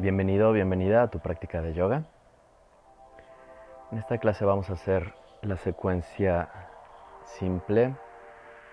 [0.00, 2.04] Bienvenido bienvenida a tu práctica de yoga.
[3.92, 5.12] En esta clase vamos a hacer
[5.42, 6.48] la secuencia
[7.24, 7.94] simple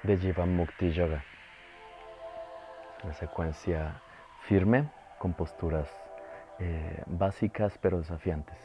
[0.03, 1.25] de Jiva Mukti Yoga.
[3.03, 3.99] Una secuencia
[4.43, 5.89] firme con posturas
[6.59, 8.57] eh, básicas pero desafiantes.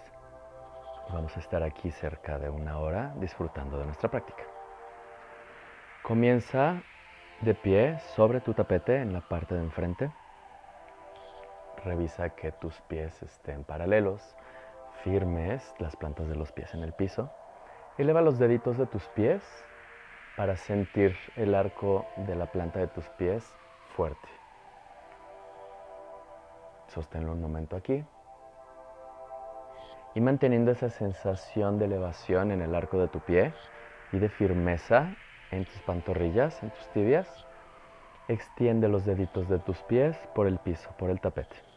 [1.09, 4.45] Vamos a estar aquí cerca de una hora disfrutando de nuestra práctica.
[6.05, 6.80] Comienza
[7.41, 10.13] de pie sobre tu tapete en la parte de enfrente
[11.85, 14.37] Revisa que tus pies estén paralelos,
[15.03, 17.31] firmes, las plantas de los pies en el piso.
[17.99, 19.43] Eleva los deditos de tus pies
[20.37, 23.45] para sentir el arco de la planta de tus pies
[23.97, 24.29] fuerte.
[26.89, 28.05] Sosténlo un momento aquí.
[30.15, 33.55] Y manteniendo esa sensación de elevación en el arco de tu pie
[34.13, 35.15] y de firmeza
[35.51, 37.46] en tus pantorrillas, en tus tibias,
[38.29, 41.71] extiende los deditos de tus pies por el piso, por el tapete.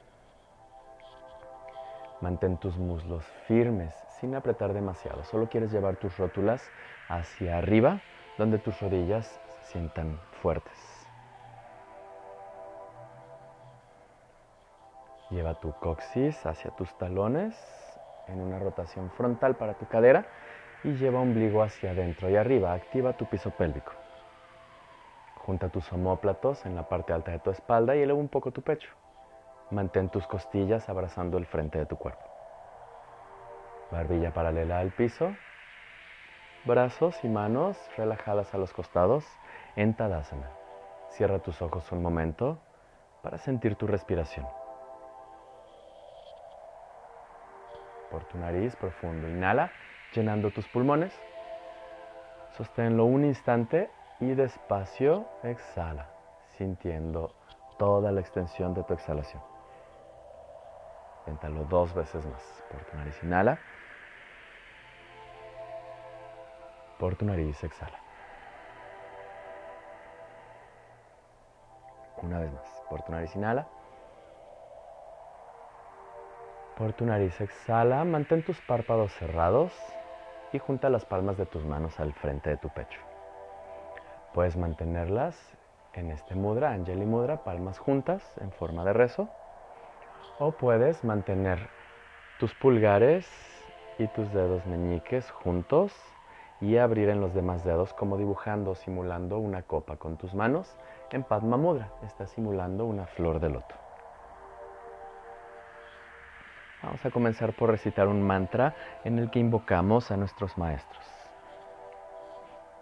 [2.25, 5.23] Mantén tus muslos firmes sin apretar demasiado.
[5.25, 6.59] Solo quieres llevar tus rótulas
[7.07, 8.01] hacia arriba,
[8.39, 10.73] donde tus rodillas se sientan fuertes.
[15.29, 17.55] Lleva tu coxis hacia tus talones
[18.27, 20.25] en una rotación frontal para tu cadera
[20.83, 22.73] y lleva ombligo hacia adentro y arriba.
[22.73, 23.91] Activa tu piso pélvico.
[25.45, 28.63] Junta tus omóplatos en la parte alta de tu espalda y eleva un poco tu
[28.63, 28.89] pecho.
[29.71, 32.23] Mantén tus costillas abrazando el frente de tu cuerpo.
[33.91, 35.35] Barbilla paralela al piso.
[36.65, 39.25] Brazos y manos relajadas a los costados
[39.75, 40.49] en Tadasana.
[41.09, 42.59] Cierra tus ojos un momento
[43.21, 44.45] para sentir tu respiración.
[48.11, 49.71] Por tu nariz profundo, inhala,
[50.13, 51.13] llenando tus pulmones.
[52.57, 56.07] Sosténlo un instante y despacio exhala,
[56.57, 57.33] sintiendo
[57.77, 59.54] toda la extensión de tu exhalación.
[61.25, 62.63] Inténtalo dos veces más.
[62.69, 63.57] Por tu nariz inhala.
[66.99, 67.99] Por tu nariz exhala.
[72.21, 72.83] Una vez más.
[72.89, 73.67] Por tu nariz inhala.
[76.77, 78.03] Por tu nariz exhala.
[78.03, 79.73] Mantén tus párpados cerrados
[80.53, 83.01] y junta las palmas de tus manos al frente de tu pecho.
[84.33, 85.35] Puedes mantenerlas
[85.93, 89.27] en este mudra, Anjali Mudra, palmas juntas en forma de rezo.
[90.37, 91.69] O puedes mantener
[92.39, 93.25] tus pulgares
[93.97, 95.93] y tus dedos meñiques juntos
[96.59, 100.75] y abrir en los demás dedos como dibujando, simulando una copa con tus manos
[101.11, 101.89] en Padma Mudra.
[102.03, 103.75] Estás simulando una flor de loto.
[106.83, 111.03] Vamos a comenzar por recitar un mantra en el que invocamos a nuestros maestros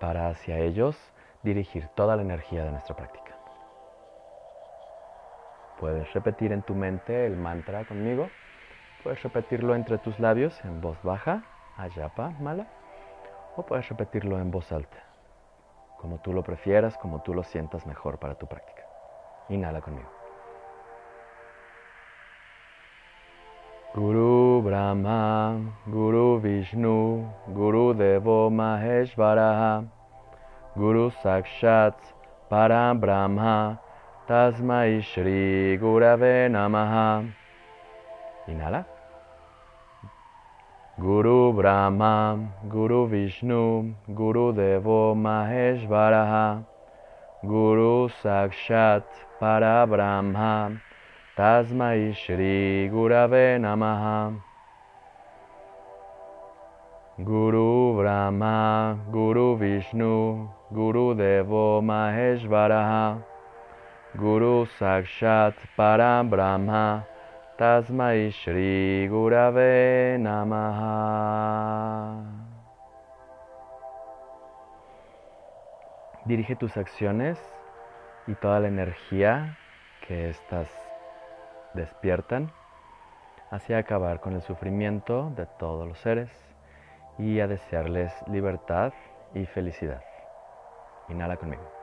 [0.03, 0.97] para hacia ellos
[1.44, 3.22] dirigir toda la energía de nuestra práctica.
[5.84, 8.30] Puedes repetir en tu mente el mantra conmigo.
[9.04, 11.44] Puedes repetirlo entre tus labios en voz baja,
[11.76, 12.68] ayapa, mala.
[13.58, 15.04] O puedes repetirlo en voz alta,
[15.98, 18.84] como tú lo prefieras, como tú lo sientas mejor para tu práctica.
[19.50, 20.10] Inhala conmigo.
[23.94, 25.58] Guru Brahma,
[25.88, 29.84] Guru Vishnu, Guru Devo Maheshvaraha,
[30.78, 31.98] Guru Sakshat
[32.50, 33.82] Brahma.
[34.28, 37.29] Tasmai Shri Gurave Namaha.
[38.47, 38.85] Inhala.
[40.97, 42.39] Guru Brahma,
[42.69, 46.63] Guru Vishnu, Guru Devo Maheshvaraha,
[47.45, 49.03] Guru Sakshat
[49.41, 50.79] Parabrahma,
[51.38, 54.40] Tasmai Shri Gurave Namaha.
[57.25, 63.33] Guru Brahma, Guru Vishnu, Guru Devo Maheshvaraha,
[64.16, 67.03] Guru Sakshat Brahma
[67.58, 72.22] Tasmai Shri Gurave Namaha.
[76.26, 77.40] Dirige tus acciones
[78.28, 79.58] y toda la energía
[80.08, 80.70] que éstas
[81.73, 82.52] despiertan
[83.49, 86.29] hacia acabar con el sufrimiento de todos los seres
[87.17, 88.93] y a desearles libertad
[89.34, 90.03] y felicidad.
[91.09, 91.83] Inhala conmigo.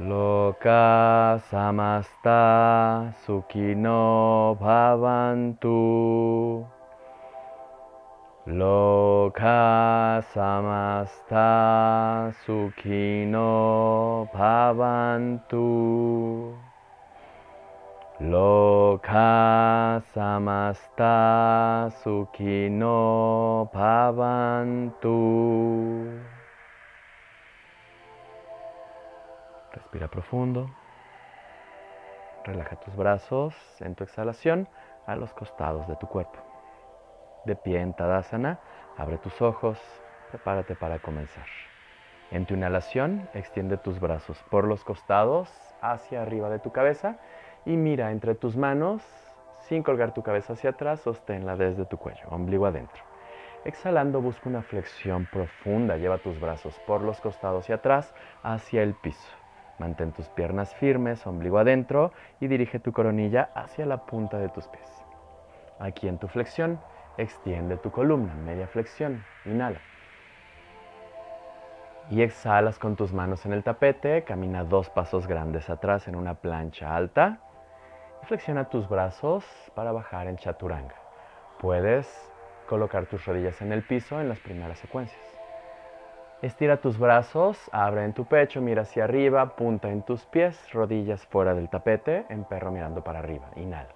[0.00, 6.64] Loka samasta sukino bhavantu.
[8.48, 15.68] Loka samasta sukino bhavantu.
[18.24, 25.20] Loka samasta sukino bhavantu.
[29.90, 30.70] Respira profundo.
[32.44, 34.68] Relaja tus brazos en tu exhalación
[35.04, 36.38] a los costados de tu cuerpo.
[37.44, 38.60] De pie en Tadasana,
[38.96, 39.80] abre tus ojos,
[40.28, 41.46] prepárate para comenzar.
[42.30, 45.50] En tu inhalación, extiende tus brazos por los costados
[45.82, 47.16] hacia arriba de tu cabeza
[47.64, 49.02] y mira entre tus manos,
[49.62, 53.02] sin colgar tu cabeza hacia atrás, sosténla desde tu cuello, ombligo adentro.
[53.64, 55.96] Exhalando, busca una flexión profunda.
[55.96, 58.14] Lleva tus brazos por los costados y atrás
[58.44, 59.39] hacia el piso.
[59.80, 64.68] Mantén tus piernas firmes, ombligo adentro y dirige tu coronilla hacia la punta de tus
[64.68, 65.04] pies.
[65.78, 66.78] Aquí en tu flexión,
[67.16, 69.24] extiende tu columna, media flexión.
[69.46, 69.80] Inhala.
[72.10, 76.34] Y exhalas con tus manos en el tapete, camina dos pasos grandes atrás en una
[76.34, 77.38] plancha alta.
[78.22, 80.96] Y flexiona tus brazos para bajar en chaturanga.
[81.58, 82.06] Puedes
[82.68, 85.29] colocar tus rodillas en el piso en las primeras secuencias.
[86.42, 91.26] Estira tus brazos, abre en tu pecho, mira hacia arriba, punta en tus pies, rodillas
[91.26, 93.48] fuera del tapete, en perro mirando para arriba.
[93.56, 93.90] Inhala.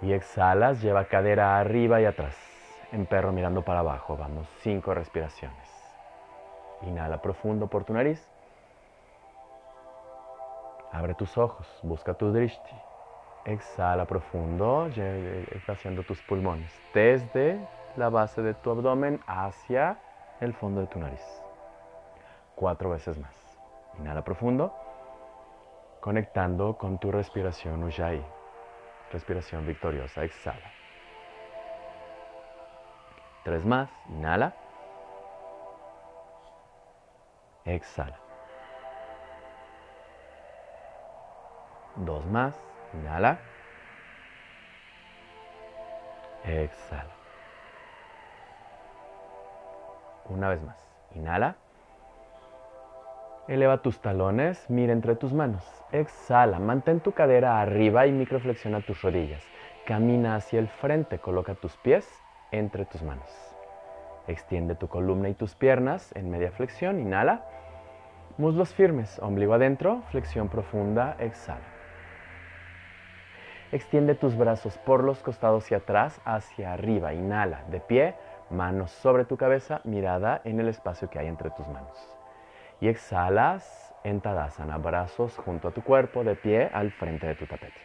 [0.00, 2.36] Y exhalas, lleva cadera arriba y atrás,
[2.92, 4.16] en perro mirando para abajo.
[4.16, 5.68] Vamos, cinco respiraciones.
[6.82, 8.24] Inhala profundo por tu nariz.
[10.92, 12.76] Abre tus ojos, busca tu drishti.
[13.44, 14.88] Exhala profundo,
[15.66, 17.58] haciendo tus pulmones desde
[17.96, 19.98] la base de tu abdomen hacia
[20.40, 21.42] el fondo de tu nariz.
[22.54, 23.58] Cuatro veces más.
[23.98, 24.72] Inhala profundo,
[26.00, 28.24] conectando con tu respiración Ujjayi,
[29.12, 30.24] respiración victoriosa.
[30.24, 30.72] Exhala.
[33.44, 33.90] Tres más.
[34.08, 34.54] Inhala.
[37.64, 38.18] Exhala.
[41.96, 42.54] Dos más.
[42.94, 43.38] Inhala.
[46.44, 47.19] Exhala.
[50.30, 50.78] Una vez más.
[51.14, 51.56] Inhala.
[53.48, 55.64] Eleva tus talones, mira entre tus manos.
[55.90, 59.44] Exhala, mantén tu cadera arriba y microflexiona tus rodillas.
[59.86, 62.08] Camina hacia el frente, coloca tus pies
[62.52, 63.28] entre tus manos.
[64.28, 67.00] Extiende tu columna y tus piernas en media flexión.
[67.00, 67.44] Inhala.
[68.38, 71.66] Muslos firmes, ombligo adentro, flexión profunda, exhala.
[73.72, 77.14] Extiende tus brazos por los costados y atrás hacia arriba.
[77.14, 78.14] Inhala, de pie,
[78.50, 81.96] manos sobre tu cabeza, mirada en el espacio que hay entre tus manos.
[82.80, 87.46] Y exhalas en Tadasana, brazos junto a tu cuerpo, de pie al frente de tu
[87.46, 87.80] tapete.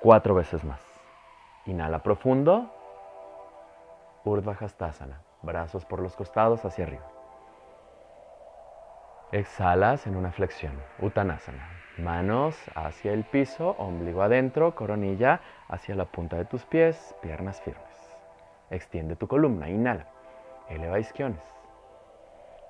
[0.00, 0.80] Cuatro veces más.
[1.66, 2.70] Inhala profundo.
[4.24, 7.04] Urdhva Hastasana, brazos por los costados hacia arriba.
[9.32, 16.36] Exhalas en una flexión, Uttanasana, Manos hacia el piso, ombligo adentro, coronilla hacia la punta
[16.36, 17.93] de tus pies, piernas firmes.
[18.70, 20.06] Extiende tu columna, inhala,
[20.68, 21.42] eleva isquiones.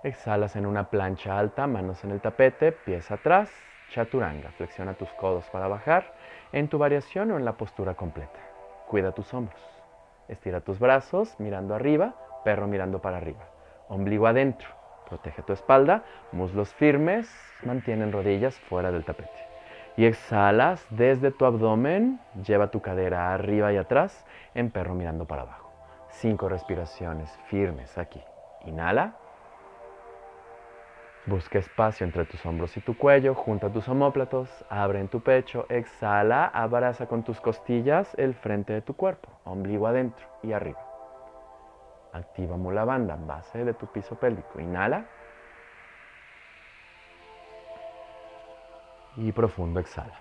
[0.03, 3.51] Exhalas en una plancha alta, manos en el tapete, pies atrás,
[3.91, 4.51] chaturanga.
[4.51, 6.15] Flexiona tus codos para bajar
[6.53, 8.39] en tu variación o en la postura completa.
[8.89, 9.61] Cuida tus hombros.
[10.29, 12.15] Estira tus brazos mirando arriba,
[12.45, 13.45] perro mirando para arriba.
[13.89, 14.69] Ombligo adentro
[15.09, 16.03] Protege tu espalda,
[16.33, 17.29] muslos firmes,
[17.63, 19.31] mantienen rodillas fuera del tapete.
[19.97, 25.43] Y exhalas desde tu abdomen, lleva tu cadera arriba y atrás en perro mirando para
[25.43, 25.64] abajo.
[26.21, 28.23] Cinco respiraciones firmes aquí.
[28.65, 29.15] Inhala.
[31.27, 35.65] Busca espacio entre tus hombros y tu cuello, junta tus omóplatos, abre en tu pecho,
[35.71, 40.81] exhala, abraza con tus costillas el frente de tu cuerpo, ombligo adentro y arriba.
[42.13, 44.61] Activa Mula Banda, base de tu piso pélvico.
[44.61, 45.07] Inhala.
[49.17, 50.15] Y profundo exhala.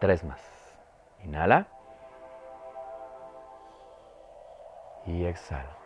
[0.00, 0.40] Tres más.
[1.24, 1.66] Inhala.
[5.06, 5.76] Y exhala.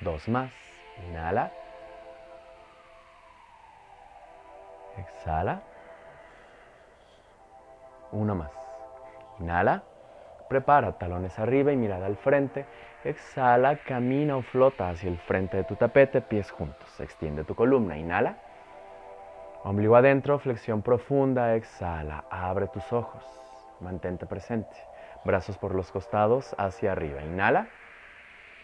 [0.00, 0.52] Dos más.
[1.08, 1.52] Inhala.
[4.96, 5.62] Exhala.
[8.12, 8.50] Uno más.
[9.38, 9.82] Inhala.
[10.48, 12.66] Prepara talones arriba y mirada al frente.
[13.04, 17.00] Exhala, camina o flota hacia el frente de tu tapete, pies juntos.
[17.00, 18.36] Extiende tu columna, inhala.
[19.62, 22.24] Ombligo adentro, flexión profunda, exhala.
[22.30, 23.22] Abre tus ojos,
[23.80, 24.76] mantente presente.
[25.24, 27.68] Brazos por los costados hacia arriba, inhala.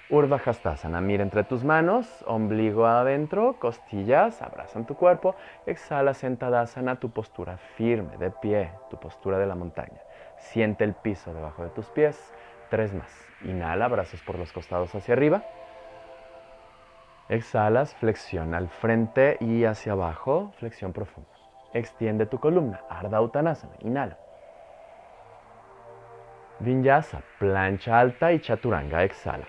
[0.08, 5.34] Urdhva Hastasana, mira entre tus manos, ombligo adentro, costillas, abrazan tu cuerpo.
[5.66, 10.00] Exhala, Sentadasana, tu postura firme, de pie, tu postura de la montaña.
[10.36, 12.32] Siente el piso debajo de tus pies.
[12.70, 13.10] Tres más.
[13.42, 15.42] Inhala, brazos por los costados hacia arriba.
[17.28, 21.28] Exhalas, flexión al frente y hacia abajo, flexión profunda.
[21.72, 23.74] Extiende tu columna, Ardha Uttanasana.
[23.80, 24.18] Inhala.
[26.58, 29.04] Vinyasa, plancha alta y chaturanga.
[29.04, 29.46] Exhala.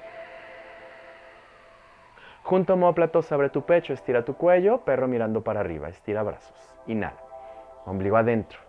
[2.44, 6.56] Junto homóplatos abre tu pecho, estira tu cuello, perro mirando para arriba, estira brazos.
[6.88, 7.18] Inhala.
[7.86, 8.60] Ombligo adentro.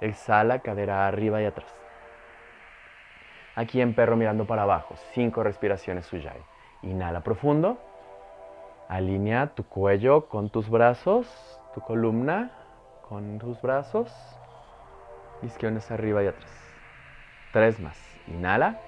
[0.00, 1.72] Exhala, cadera arriba y atrás.
[3.56, 6.42] Aquí en perro mirando para abajo, cinco respiraciones Suyai.
[6.82, 7.78] Inhala profundo.
[8.88, 12.50] Alinea tu cuello con tus brazos, tu columna
[13.08, 14.12] con tus brazos.
[15.42, 16.63] Isquiones arriba y atrás.
[17.54, 17.96] Tres más.
[18.26, 18.80] Inhala.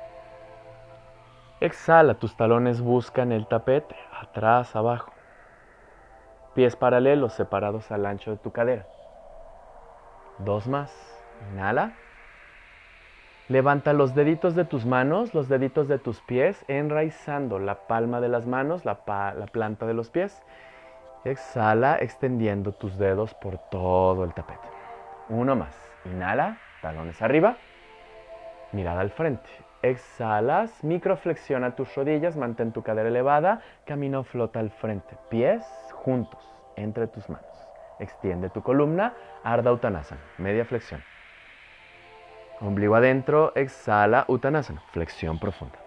[1.60, 5.12] Exhala, tus talones buscan el tapete, atrás, abajo.
[6.52, 8.84] Pies paralelos separados al ancho de tu cadera.
[10.38, 10.92] Dos más.
[11.52, 11.92] Inhala.
[13.46, 18.30] Levanta los deditos de tus manos, los deditos de tus pies, enraizando la palma de
[18.30, 20.42] las manos, la, la planta de los pies.
[21.24, 24.68] Exhala, extendiendo tus dedos por todo el tapete.
[25.28, 25.78] Uno más.
[26.04, 27.58] Inhala, talones arriba,
[28.72, 29.48] mirada al frente.
[29.82, 36.42] Exhalas, microflexiona tus rodillas, mantén tu cadera elevada, camino flota al frente, pies juntos
[36.76, 37.46] entre tus manos.
[37.98, 41.02] Extiende tu columna, Ardha Uttanasana, media flexión.
[42.60, 45.78] Ombligo adentro, exhala, Uttanasana, flexión profunda.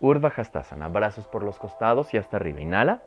[0.00, 2.60] Urdhva Hastasana, brazos por los costados y hasta arriba.
[2.60, 3.00] Inhala.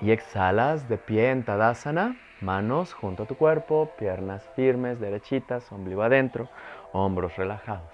[0.00, 6.02] Y exhalas de pie en Tadasana, Manos junto a tu cuerpo, piernas firmes, derechitas, ombligo
[6.02, 6.48] adentro,
[6.92, 7.92] hombros relajados.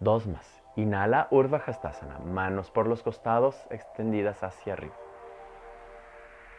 [0.00, 0.62] Dos más.
[0.76, 2.18] Inhala, Urdhva Hastasana.
[2.18, 4.94] Manos por los costados, extendidas hacia arriba.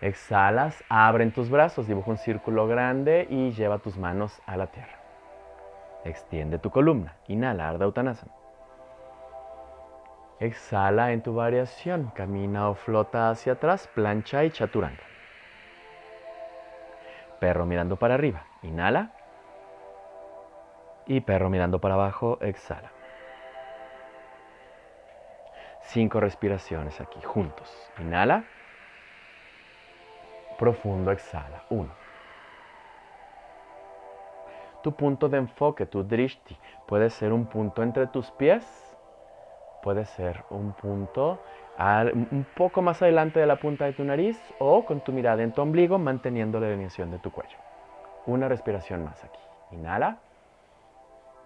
[0.01, 4.99] Exhalas, abren tus brazos, dibuja un círculo grande y lleva tus manos a la tierra.
[6.03, 7.15] Extiende tu columna.
[7.27, 8.33] Inhala, Ardha Uttanasana.
[10.39, 12.11] Exhala en tu variación.
[12.15, 15.12] Camina o flota hacia atrás, plancha y chaturanga
[17.43, 19.11] perro mirando para arriba, inhala.
[21.05, 22.89] Y perro mirando para abajo, exhala.
[25.81, 27.69] Cinco respiraciones aquí, juntos.
[27.99, 28.45] Inhala.
[30.57, 31.65] Profundo, exhala.
[31.69, 31.91] Uno.
[34.81, 36.57] Tu punto de enfoque, tu drishti,
[36.87, 38.65] puede ser un punto entre tus pies,
[39.81, 41.41] puede ser un punto
[41.79, 45.53] un poco más adelante de la punta de tu nariz o con tu mirada en
[45.53, 47.57] tu ombligo manteniendo la alineación de tu cuello.
[48.25, 49.39] Una respiración más aquí.
[49.71, 50.19] Inhala.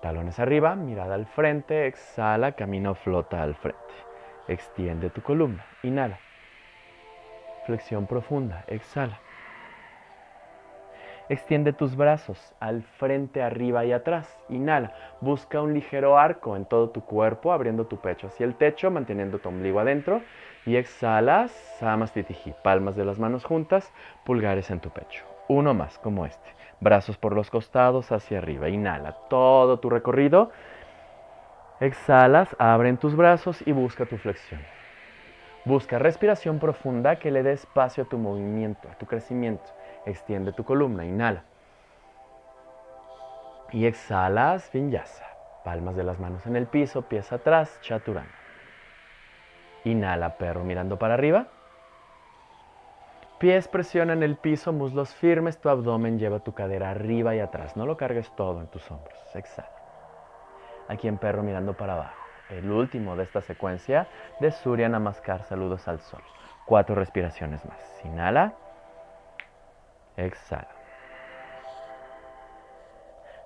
[0.01, 3.81] Talones arriba, mirada al frente, exhala, camino flota al frente.
[4.48, 5.65] Extiende tu columna.
[5.84, 6.19] Inhala.
[7.65, 8.63] Flexión profunda.
[8.67, 9.19] Exhala.
[11.29, 14.39] Extiende tus brazos al frente, arriba y atrás.
[14.48, 14.93] Inhala.
[15.19, 19.39] Busca un ligero arco en todo tu cuerpo, abriendo tu pecho hacia el techo, manteniendo
[19.39, 20.22] tu ombligo adentro.
[20.65, 21.51] Y exhalas.
[21.79, 22.53] Samastitihi.
[22.63, 23.91] Palmas de las manos juntas,
[24.25, 25.25] pulgares en tu pecho.
[25.50, 26.50] Uno más, como este.
[26.79, 28.69] Brazos por los costados hacia arriba.
[28.69, 30.51] Inhala todo tu recorrido.
[31.79, 34.62] Exhalas, abren tus brazos y busca tu flexión.
[35.65, 39.69] Busca respiración profunda que le dé espacio a tu movimiento, a tu crecimiento.
[40.06, 41.44] Extiende tu columna, inhala.
[43.72, 45.25] Y exhalas, vinyasa.
[45.63, 48.32] Palmas de las manos en el piso, pies atrás, chaturanga.
[49.84, 51.48] Inhala, perro mirando para arriba.
[53.38, 57.77] Pies presionan el piso, muslos firmes, tu abdomen lleva tu cadera arriba y atrás.
[57.77, 59.18] No lo cargues todo en tus hombros.
[59.36, 59.70] Exhala.
[60.88, 62.16] Aquí en perro mirando para abajo.
[62.50, 64.08] El último de esta secuencia
[64.39, 66.24] de Surya Namaskar, saludos al sol.
[66.66, 68.01] Cuatro respiraciones más.
[68.06, 68.54] Inhala.
[70.18, 70.68] Exhala.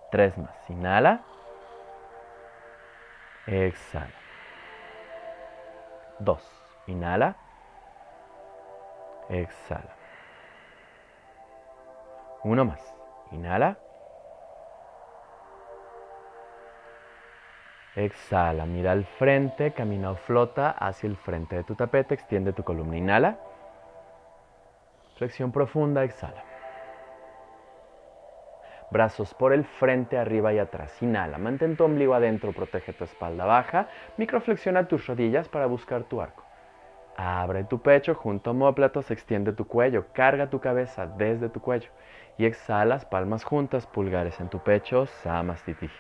[0.10, 0.70] Tres más.
[0.70, 1.22] Inhala.
[3.46, 4.14] Exhala.
[6.20, 6.44] Dos.
[6.88, 7.36] Inhala.
[9.30, 9.96] Exhala.
[12.44, 12.96] Uno más.
[13.32, 13.78] Inhala.
[17.96, 22.64] Exhala, mira al frente, camina o flota hacia el frente de tu tapete, extiende tu
[22.64, 23.38] columna, inhala.
[25.18, 26.51] Flexión profunda, exhala.
[28.92, 31.02] Brazos por el frente, arriba y atrás.
[31.02, 33.88] Inhala, mantén tu ombligo adentro, protege tu espalda baja.
[34.18, 36.44] Microflexiona tus rodillas para buscar tu arco.
[37.16, 41.90] Abre tu pecho junto a homóplatos, extiende tu cuello, carga tu cabeza desde tu cuello
[42.38, 45.92] y exhalas, palmas juntas, pulgares en tu pecho, samastitihi.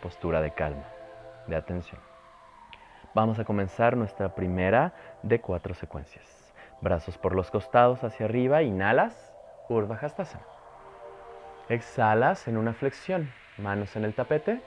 [0.00, 0.84] Postura de calma,
[1.48, 2.00] de atención.
[3.14, 4.92] Vamos a comenzar nuestra primera
[5.24, 6.54] de cuatro secuencias.
[6.80, 9.34] Brazos por los costados hacia arriba, inhalas,
[9.68, 10.57] Urdhva Hastasana.
[11.68, 14.62] Exhalas en una flexión, manos en el tapete.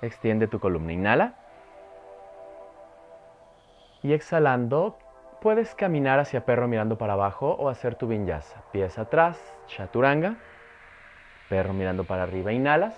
[0.00, 1.34] Extiende tu columna, inhala.
[4.02, 4.96] Y exhalando,
[5.42, 8.62] puedes caminar hacia perro mirando para abajo o hacer tu vinyasa.
[8.70, 10.36] Pies atrás, chaturanga.
[11.48, 12.94] Perro mirando para arriba, inhalas.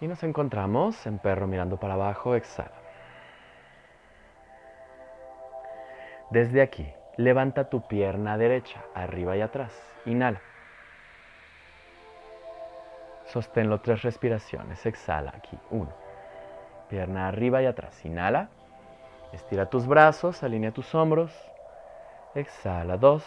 [0.00, 2.70] Y nos encontramos en perro mirando para abajo, exhala.
[6.30, 9.72] Desde aquí, levanta tu pierna derecha, arriba y atrás.
[10.06, 10.40] Inhala.
[13.32, 14.84] Sosténlo tres respiraciones.
[14.84, 15.58] Exhala aquí.
[15.70, 15.90] Uno.
[16.90, 18.04] Pierna arriba y atrás.
[18.04, 18.50] Inhala.
[19.32, 21.32] Estira tus brazos, alinea tus hombros.
[22.34, 22.98] Exhala.
[22.98, 23.24] Dos.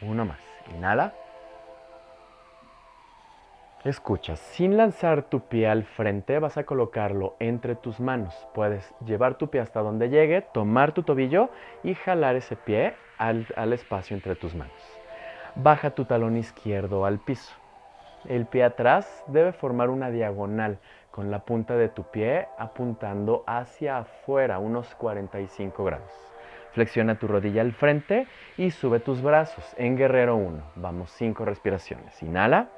[0.00, 0.40] Uno más.
[0.74, 1.12] Inhala.
[3.84, 8.32] Escucha, sin lanzar tu pie al frente, vas a colocarlo entre tus manos.
[8.54, 11.50] Puedes llevar tu pie hasta donde llegue, tomar tu tobillo
[11.82, 15.01] y jalar ese pie al, al espacio entre tus manos.
[15.54, 17.52] Baja tu talón izquierdo al piso.
[18.26, 20.78] El pie atrás debe formar una diagonal
[21.10, 26.10] con la punta de tu pie apuntando hacia afuera, unos 45 grados.
[26.72, 30.62] Flexiona tu rodilla al frente y sube tus brazos en guerrero 1.
[30.76, 32.22] Vamos, 5 respiraciones.
[32.22, 32.68] Inhala.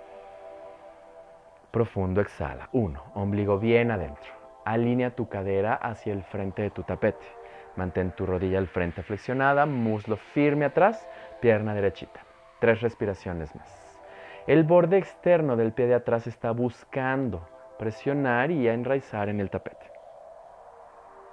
[1.71, 2.71] Profundo, exhala.
[2.73, 3.03] 1.
[3.15, 4.33] Ombligo bien adentro.
[4.65, 7.25] Alinea tu cadera hacia el frente de tu tapete.
[7.77, 11.07] Mantén tu rodilla al frente flexionada, muslo firme atrás,
[11.41, 12.21] pierna derechita.
[12.65, 14.01] Tres respiraciones más.
[14.47, 17.47] El borde externo del pie de atrás está buscando
[17.79, 19.93] presionar y enraizar en el tapete.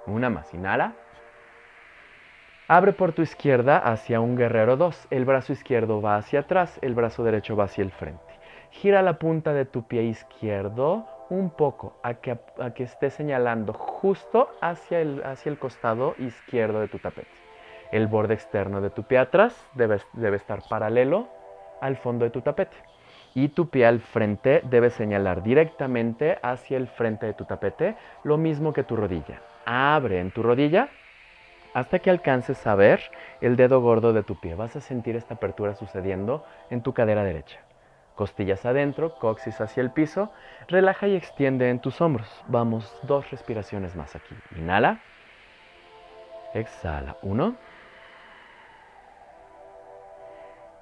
[0.08, 0.92] Una más, inhala.
[2.68, 5.08] Abre por tu izquierda hacia un guerrero 2.
[5.10, 8.34] El brazo izquierdo va hacia atrás, el brazo derecho va hacia el frente.
[8.72, 12.38] Gira la punta de tu pie izquierdo un poco a que,
[12.84, 17.41] esté señalando justo hacia el costado izquierdo de tu tapete.
[17.92, 21.28] El borde externo de tu pie atrás debe, debe estar paralelo
[21.82, 22.78] al fondo de tu tapete
[23.34, 28.38] y tu pie al frente debe señalar directamente hacia el frente de tu tapete, lo
[28.38, 29.42] mismo que tu rodilla.
[29.66, 30.90] Abre en tu rodilla
[31.74, 33.02] hasta que alcances a ver
[33.40, 34.56] el dedo gordo de tu pie.
[34.56, 37.60] Vas a sentir esta apertura sucediendo en tu cadera derecha.
[38.16, 40.32] Costillas adentro, coxis hacia el piso.
[40.68, 42.44] Relaja y extiende en tus hombros.
[42.48, 44.36] Vamos, dos respiraciones más aquí.
[44.58, 45.00] Inhala.
[46.54, 47.16] Exhala.
[47.22, 47.56] Uno.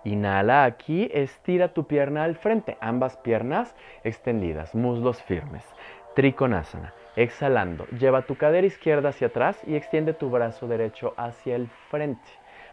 [0.10, 5.63] Inhala aquí, estira tu pierna al frente, ambas piernas extendidas, muslos firmes.
[6.15, 6.95] Trikonasana.
[7.15, 12.28] Exhalando, lleva tu cadera izquierda hacia atrás y extiende tu brazo derecho hacia el frente.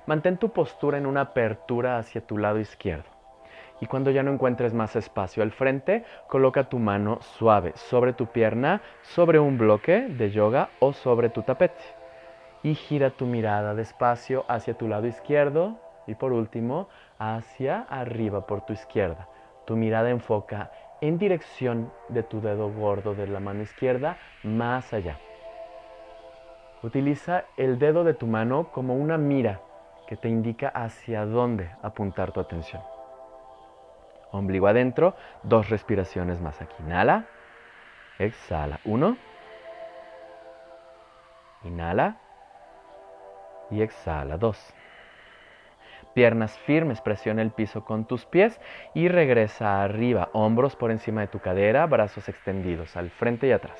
[0.07, 3.11] Mantén tu postura en una apertura hacia tu lado izquierdo.
[3.83, 8.29] Y cuando ya no encuentres más espacio al frente, coloca tu mano suave sobre tu
[8.29, 11.85] pierna, sobre un bloque de yoga o sobre tu tapete.
[12.62, 15.77] Y gira tu mirada despacio hacia tu lado izquierdo.
[16.07, 19.29] Y por último, hacia arriba por tu izquierda.
[19.64, 25.18] Tu mirada enfoca en dirección de tu dedo gordo de la mano izquierda más allá.
[26.83, 29.61] Utiliza el dedo de tu mano como una mira
[30.07, 32.83] que te indica hacia dónde apuntar tu atención.
[34.31, 36.74] Ombligo adentro, dos respiraciones más aquí.
[36.81, 37.26] Inhala,
[38.18, 38.81] exhala.
[38.85, 39.16] Uno,
[41.64, 42.16] inhala
[43.70, 44.37] y exhala.
[44.37, 44.74] Dos.
[46.16, 48.59] Piernas firmes, presiona el piso con tus pies
[48.94, 53.79] y regresa arriba, hombros por encima de tu cadera, brazos extendidos al frente y atrás.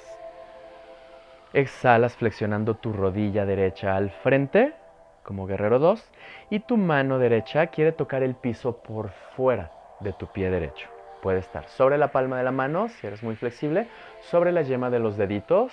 [1.55, 4.75] Exhalas flexionando tu rodilla derecha al frente,
[5.23, 6.13] como guerrero 2,
[6.51, 9.71] y tu mano derecha quiere tocar el piso por fuera
[10.01, 10.91] de tu pie derecho.
[11.23, 13.89] Puede estar sobre la palma de la mano, si eres muy flexible,
[14.21, 15.73] sobre la yema de los deditos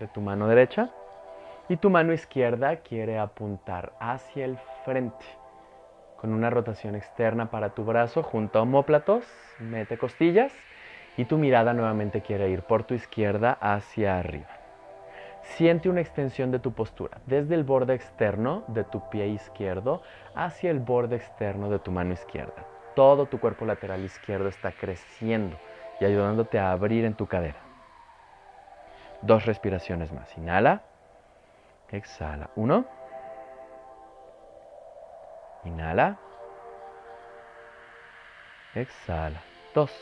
[0.00, 0.88] de tu mano derecha
[1.68, 4.73] y tu mano izquierda quiere apuntar hacia el frente.
[4.84, 9.24] Con una rotación externa para tu brazo junto a homóplatos,
[9.58, 10.52] mete costillas
[11.16, 14.48] y tu mirada nuevamente quiere ir por tu izquierda hacia arriba.
[15.42, 20.02] Siente una extensión de tu postura, desde el borde externo de tu pie izquierdo
[20.34, 22.66] hacia el borde externo de tu mano izquierda.
[22.94, 25.56] Todo tu cuerpo lateral izquierdo está creciendo
[25.98, 27.58] y ayudándote a abrir en tu cadera.
[29.22, 30.36] Dos respiraciones más.
[30.36, 30.82] Inhala.
[31.90, 32.50] Exhala.
[32.56, 32.84] Uno.
[35.64, 36.16] Inhala.
[38.74, 39.40] Exhala.
[39.74, 39.92] Dos.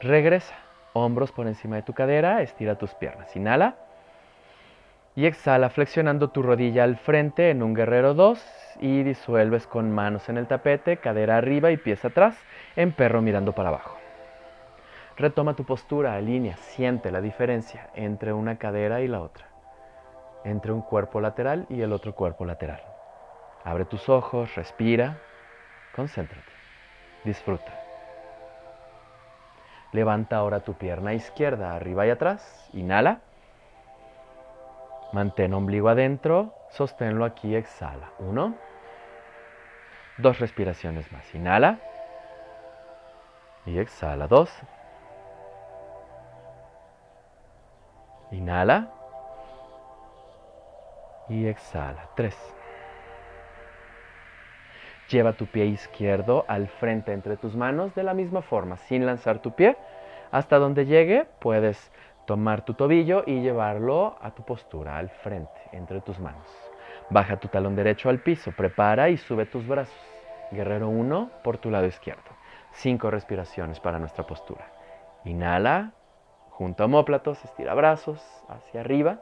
[0.00, 0.54] Regresa.
[0.92, 2.42] Hombros por encima de tu cadera.
[2.42, 3.34] Estira tus piernas.
[3.36, 3.76] Inhala.
[5.14, 10.28] Y exhala flexionando tu rodilla al frente en un guerrero 2 y disuelves con manos
[10.28, 12.36] en el tapete, cadera arriba y pies atrás,
[12.76, 13.96] en perro mirando para abajo.
[15.16, 19.46] Retoma tu postura, alinea, siente la diferencia entre una cadera y la otra
[20.46, 22.80] entre un cuerpo lateral y el otro cuerpo lateral.
[23.66, 25.18] Abre tus ojos, respira,
[25.92, 26.52] concéntrate,
[27.24, 27.72] disfruta.
[29.90, 33.22] Levanta ahora tu pierna izquierda arriba y atrás, inhala.
[35.12, 38.12] Mantén ombligo adentro, sosténlo aquí, exhala.
[38.20, 38.54] Uno,
[40.18, 41.34] dos respiraciones más.
[41.34, 41.80] Inhala
[43.64, 44.28] y exhala.
[44.28, 44.48] Dos.
[48.30, 48.92] Inhala
[51.28, 52.08] y exhala.
[52.14, 52.55] Tres.
[55.08, 59.40] Lleva tu pie izquierdo al frente entre tus manos de la misma forma, sin lanzar
[59.40, 59.76] tu pie.
[60.32, 61.92] Hasta donde llegue, puedes
[62.26, 66.48] tomar tu tobillo y llevarlo a tu postura, al frente, entre tus manos.
[67.08, 69.94] Baja tu talón derecho al piso, prepara y sube tus brazos.
[70.50, 72.22] Guerrero 1 por tu lado izquierdo.
[72.72, 74.66] Cinco respiraciones para nuestra postura.
[75.24, 75.92] Inhala,
[76.50, 79.20] junto a homóplatos, estira brazos hacia arriba.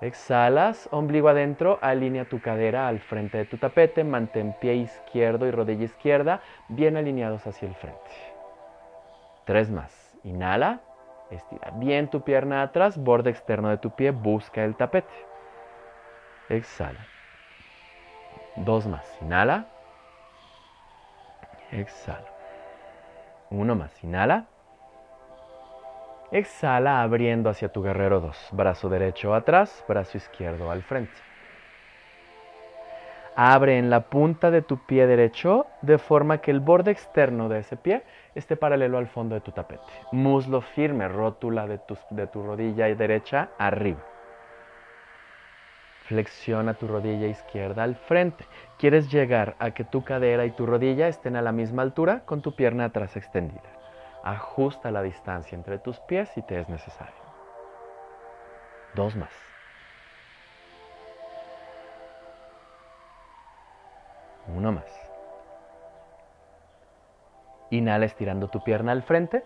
[0.00, 5.50] Exhalas, ombligo adentro, alinea tu cadera al frente de tu tapete, mantén pie izquierdo y
[5.50, 8.10] rodilla izquierda bien alineados hacia el frente.
[9.44, 10.16] Tres más.
[10.22, 10.80] Inhala,
[11.30, 15.14] estira bien tu pierna atrás, borde externo de tu pie, busca el tapete.
[16.48, 17.06] Exhala.
[18.56, 19.06] Dos más.
[19.20, 19.66] Inhala.
[21.72, 22.28] Exhala.
[23.50, 24.04] Uno más.
[24.04, 24.46] Inhala.
[26.30, 28.48] Exhala abriendo hacia tu guerrero 2.
[28.52, 31.12] Brazo derecho atrás, brazo izquierdo al frente.
[33.34, 37.60] Abre en la punta de tu pie derecho de forma que el borde externo de
[37.60, 38.02] ese pie
[38.34, 39.84] esté paralelo al fondo de tu tapete.
[40.12, 44.04] Muslo firme, rótula de tu, de tu rodilla derecha arriba.
[46.08, 48.44] Flexiona tu rodilla izquierda al frente.
[48.76, 52.42] Quieres llegar a que tu cadera y tu rodilla estén a la misma altura con
[52.42, 53.77] tu pierna atrás extendida.
[54.22, 57.14] Ajusta la distancia entre tus pies si te es necesario.
[58.94, 59.32] Dos más.
[64.48, 65.08] Uno más.
[67.70, 69.44] Inhala estirando tu pierna al frente.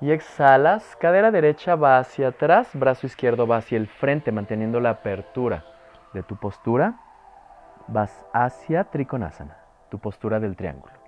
[0.00, 4.90] Y exhalas, cadera derecha va hacia atrás, brazo izquierdo va hacia el frente, manteniendo la
[4.90, 5.64] apertura
[6.12, 6.94] de tu postura.
[7.88, 9.56] Vas hacia Trikonasana,
[9.90, 11.05] tu postura del triángulo.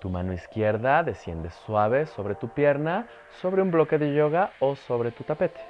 [0.00, 3.06] Tu mano izquierda desciende suave sobre tu pierna,
[3.40, 5.60] sobre un bloque de yoga o sobre tu tapete.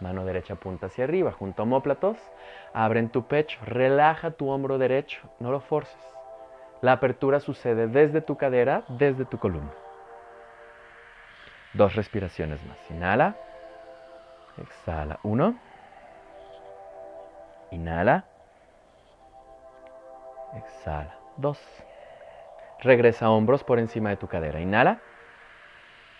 [0.00, 2.16] Mano derecha punta hacia arriba, junto a homóplatos.
[2.72, 5.98] Abren tu pecho, relaja tu hombro derecho, no lo forces.
[6.80, 9.72] La apertura sucede desde tu cadera, desde tu columna.
[11.74, 12.78] Dos respiraciones más.
[12.90, 13.34] Inhala.
[14.56, 15.18] Exhala.
[15.22, 15.58] Uno.
[17.70, 18.24] Inhala.
[20.54, 21.14] Exhala.
[21.36, 21.58] Dos.
[22.80, 24.60] Regresa hombros por encima de tu cadera.
[24.60, 25.00] Inhala.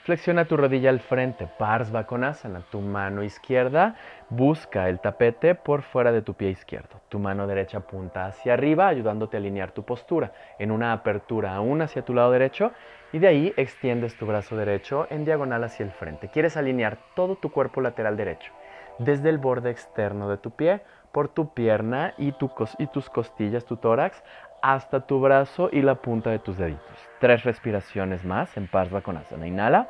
[0.02, 2.62] Flexiona tu rodilla al frente, Parsva Konasana.
[2.70, 3.94] Tu mano izquierda
[4.30, 7.02] busca el tapete por fuera de tu pie izquierdo.
[7.10, 11.82] Tu mano derecha apunta hacia arriba, ayudándote a alinear tu postura en una apertura aún
[11.82, 12.72] hacia tu lado derecho
[13.12, 16.28] y de ahí extiendes tu brazo derecho en diagonal hacia el frente.
[16.28, 18.52] Quieres alinear todo tu cuerpo lateral derecho,
[18.98, 20.80] desde el borde externo de tu pie,
[21.12, 24.22] por tu pierna y, tus costillas, tu tórax,
[24.62, 26.98] hasta tu brazo y la punta de tus deditos.
[27.20, 29.46] Tres respiraciones más en Parsva Konasana.
[29.46, 29.88] Inhala.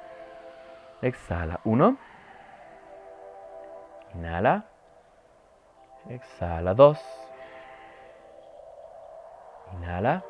[1.02, 1.61] Exhala.
[1.64, 1.96] Uno.
[4.14, 4.64] Inhala.
[6.09, 6.74] Exhala.
[6.74, 7.00] Dos.
[9.74, 10.22] Inhala.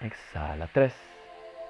[0.00, 0.68] Exhala.
[0.72, 0.94] Tres.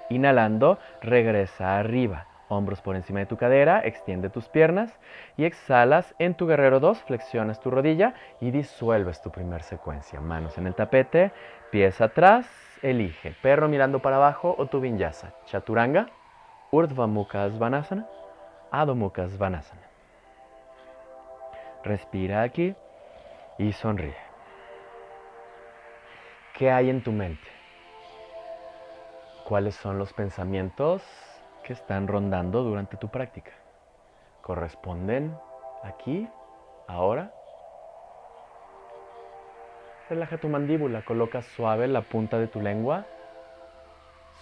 [0.09, 2.27] Inhalando, regresa arriba.
[2.51, 4.99] Hombros por encima de tu cadera, extiende tus piernas
[5.37, 10.19] y exhalas en tu guerrero 2, flexionas tu rodilla y disuelves tu primer secuencia.
[10.19, 11.31] Manos en el tapete,
[11.71, 12.45] pies atrás,
[12.81, 15.33] elige perro mirando para abajo o tu vinyasa.
[15.45, 16.07] Chaturanga
[16.71, 18.05] Urdhva Mukha Svanasana,
[18.69, 19.87] Adho Mukha Svanasana.
[21.85, 22.75] Respira aquí
[23.57, 24.17] y sonríe.
[26.53, 27.47] ¿Qué hay en tu mente?
[29.45, 31.30] ¿Cuáles son los pensamientos
[31.63, 33.51] que están rondando durante tu práctica?
[34.41, 35.37] ¿Corresponden
[35.83, 36.27] aquí,
[36.87, 37.31] ahora?
[40.09, 43.05] Relaja tu mandíbula, coloca suave la punta de tu lengua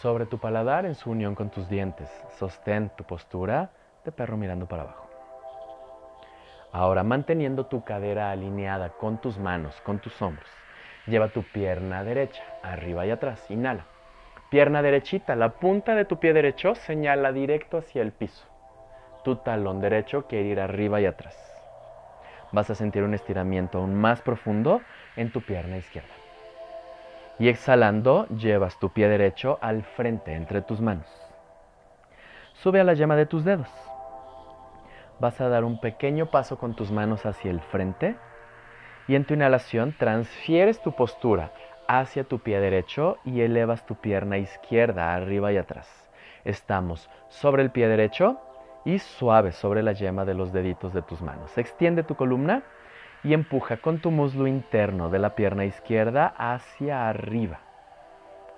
[0.02, 2.10] sobre tu paladar en su unión con tus dientes.
[2.38, 3.70] Sostén tu postura
[4.06, 5.08] de perro mirando para abajo.
[6.72, 10.50] Ahora manteniendo tu cadera alineada con tus manos, con tus hombros.
[11.08, 13.50] Lleva tu pierna derecha arriba y atrás.
[13.50, 13.86] Inhala.
[14.50, 18.48] Pierna derechita, la punta de tu pie derecho señala directo hacia el piso.
[19.24, 21.38] Tu talón derecho quiere ir arriba y atrás.
[22.52, 24.82] Vas a sentir un estiramiento aún más profundo
[25.16, 26.10] en tu pierna izquierda.
[27.38, 31.08] Y exhalando, llevas tu pie derecho al frente entre tus manos.
[32.54, 33.70] Sube a la yema de tus dedos.
[35.20, 38.16] Vas a dar un pequeño paso con tus manos hacia el frente
[39.08, 41.52] y en tu inhalación transfieres tu postura
[41.90, 46.08] hacia tu pie derecho y elevas tu pierna izquierda arriba y atrás.
[46.46, 48.40] Estamos sobre el pie derecho
[48.86, 51.58] y suave sobre la yema de los deditos de tus manos.
[51.58, 52.62] Extiende tu columna
[53.24, 57.60] y empuja con tu muslo interno de la pierna izquierda hacia arriba,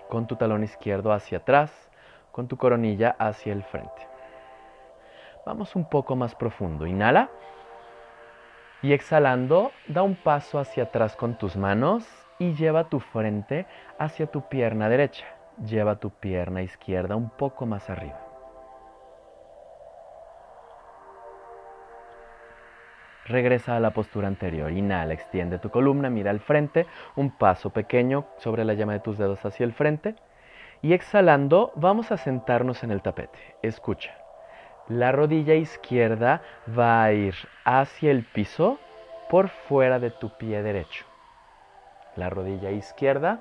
[0.09, 1.89] con tu talón izquierdo hacia atrás,
[2.33, 4.07] con tu coronilla hacia el frente.
[5.45, 6.85] Vamos un poco más profundo.
[6.85, 7.29] Inhala.
[8.81, 13.67] Y exhalando, da un paso hacia atrás con tus manos y lleva tu frente
[13.99, 15.25] hacia tu pierna derecha.
[15.63, 18.19] Lleva tu pierna izquierda un poco más arriba.
[23.25, 24.71] Regresa a la postura anterior.
[24.71, 29.19] Inhala, extiende tu columna, mira al frente, un paso pequeño sobre la llama de tus
[29.19, 30.15] dedos hacia el frente.
[30.81, 33.37] Y exhalando, vamos a sentarnos en el tapete.
[33.61, 34.15] Escucha.
[34.87, 38.79] La rodilla izquierda va a ir hacia el piso
[39.29, 41.10] por fuera de tu pie derecho.
[42.21, 43.39] La rodilla izquierda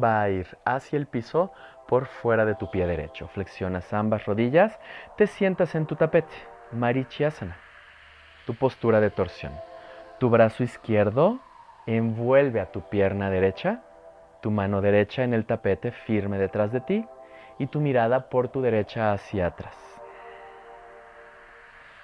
[0.00, 1.50] va a ir hacia el piso
[1.88, 3.26] por fuera de tu pie derecho.
[3.26, 4.78] Flexionas ambas rodillas,
[5.16, 6.32] te sientas en tu tapete,
[6.70, 7.56] Marichiasana,
[8.46, 9.52] tu postura de torsión.
[10.20, 11.40] Tu brazo izquierdo
[11.86, 13.82] envuelve a tu pierna derecha,
[14.42, 17.04] tu mano derecha en el tapete firme detrás de ti
[17.58, 19.76] y tu mirada por tu derecha hacia atrás.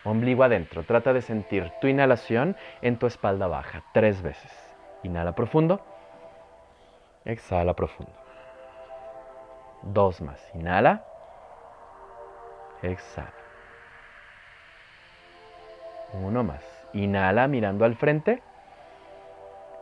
[0.03, 0.83] Ombligo adentro.
[0.83, 4.53] Trata de sentir tu inhalación en tu espalda baja tres veces.
[5.05, 5.87] Inhala profundo.
[7.27, 8.13] Exhala profundo.
[9.83, 10.41] Dos más.
[10.55, 11.05] Inhala.
[12.83, 13.33] Exhala.
[16.15, 16.65] Uno más.
[16.95, 18.43] Inhala mirando al frente.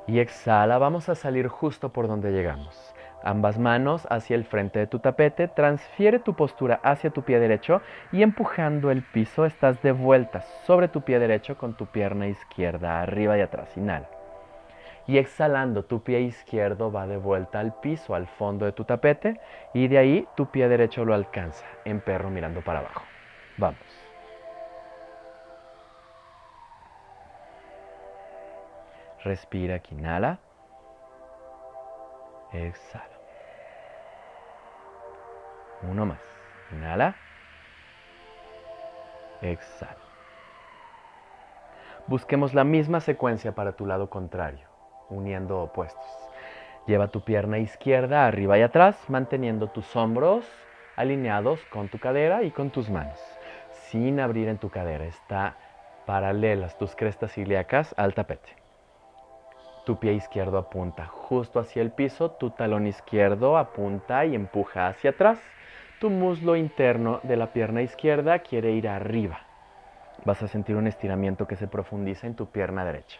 [0.09, 0.79] Y exhala.
[0.79, 5.49] Vamos a salir justo por donde llegamos ambas manos hacia el frente de tu tapete,
[5.49, 7.81] transfiere tu postura hacia tu pie derecho
[8.13, 13.01] y empujando el piso estás de vuelta sobre tu pie derecho con tu pierna izquierda
[13.01, 13.75] arriba y atrás.
[13.77, 14.14] Inhala.
[15.07, 19.39] Y exhalando, tu pie izquierdo va de vuelta al piso, al fondo de tu tapete
[19.75, 23.03] y de ahí tu pie derecho lo alcanza en perro mirando para abajo.
[23.59, 23.79] Vamos.
[29.25, 30.39] Respira aquí, inhala.
[32.53, 33.19] Exhala.
[35.83, 36.21] Uno más.
[36.73, 37.15] Inhala.
[39.43, 39.97] Exhala.
[42.07, 44.69] Busquemos la misma secuencia para tu lado contrario,
[45.15, 46.05] uniendo opuestos.
[46.87, 50.45] Lleva tu pierna izquierda arriba y atrás, manteniendo tus hombros
[50.97, 53.19] alineados con tu cadera y con tus manos,
[53.89, 55.05] sin abrir en tu cadera.
[55.05, 55.57] Está
[56.07, 58.51] paralelas tus crestas ilíacas al tapete.
[59.87, 65.11] Tu pie izquierdo apunta justo hacia el piso, tu talón izquierdo apunta y empuja hacia
[65.11, 65.39] atrás
[66.05, 69.41] tu muslo interno de la pierna izquierda quiere ir arriba.
[70.27, 73.19] Vas a sentir un estiramiento que se profundiza en tu pierna derecha.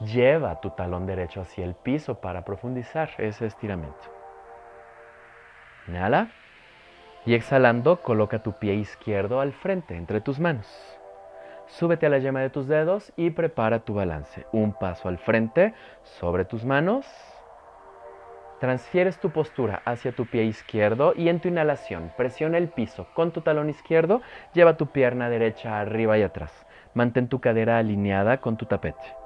[0.00, 4.12] Lleva tu talón derecho hacia el piso para profundizar ese estiramiento.
[5.88, 6.30] Inhala.
[7.24, 10.66] Y exhalando, coloca tu pie izquierdo al frente entre tus manos.
[11.66, 14.46] Súbete a la yema de tus dedos y prepara tu balance.
[14.52, 17.06] Un paso al frente sobre tus manos
[18.60, 23.30] Transfieres tu postura hacia tu pie izquierdo y en tu inhalación presiona el piso con
[23.30, 24.22] tu talón izquierdo,
[24.54, 26.66] lleva tu pierna derecha arriba y atrás.
[26.94, 29.25] Mantén tu cadera alineada con tu tapete.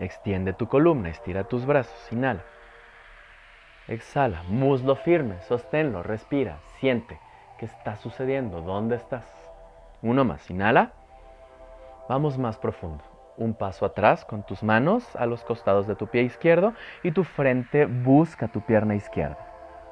[0.00, 2.42] Extiende tu columna, estira tus brazos, inhala.
[3.86, 7.20] Exhala, muslo firme, sosténlo, respira, siente
[7.58, 9.26] qué está sucediendo, dónde estás.
[10.02, 10.92] Uno más, inhala.
[12.08, 13.04] Vamos más profundo
[13.40, 17.24] un paso atrás con tus manos a los costados de tu pie izquierdo y tu
[17.24, 19.38] frente busca tu pierna izquierda.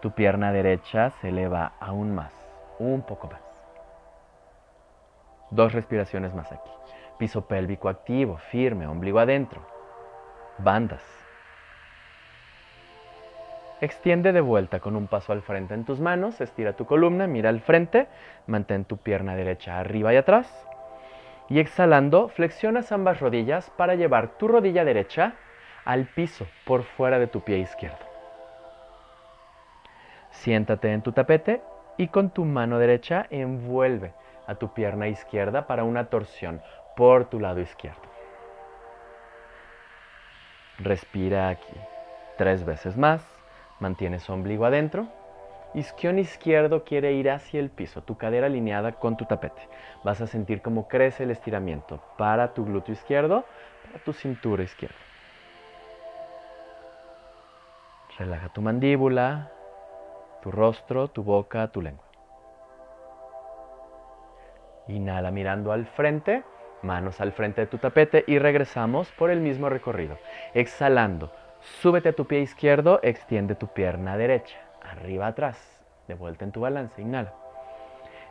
[0.03, 2.33] Tu pierna derecha se eleva aún más,
[2.79, 3.41] un poco más.
[5.51, 6.71] Dos respiraciones más aquí.
[7.19, 9.78] Piso pélvico activo, firme, ombligo adentro.
[10.59, 11.03] Bandas.
[13.81, 17.49] Extiende de vuelta con un paso al frente en tus manos, estira tu columna, mira
[17.49, 18.09] al frente,
[18.47, 20.69] mantén tu pierna derecha arriba y atrás
[21.49, 25.35] y exhalando, flexionas ambas rodillas para llevar tu rodilla derecha
[25.85, 28.05] al piso por fuera de tu pie izquierdo.
[30.31, 31.63] Siéntate en tu tapete
[31.97, 34.13] y con tu mano derecha envuelve
[34.47, 36.61] a tu pierna izquierda para una torsión
[36.97, 38.08] por tu lado izquierdo.
[40.79, 41.75] Respira aquí
[42.37, 43.23] tres veces más,
[43.81, 45.09] mantienes ombligo adentro
[45.75, 49.61] Isquión izquierdo quiere ir hacia el piso, tu cadera alineada con tu tapete.
[50.03, 53.45] Vas a sentir cómo crece el estiramiento para tu glúteo izquierdo,
[53.85, 54.97] para tu cintura izquierda.
[58.19, 59.53] Relaja tu mandíbula,
[60.43, 62.07] tu rostro, tu boca, tu lengua.
[64.89, 66.45] Inhala mirando al frente,
[66.83, 70.19] manos al frente de tu tapete y regresamos por el mismo recorrido.
[70.55, 71.33] Exhalando,
[71.81, 75.59] súbete a tu pie izquierdo, extiende tu pierna derecha arriba atrás,
[76.07, 77.35] de vuelta en tu balance, inhala.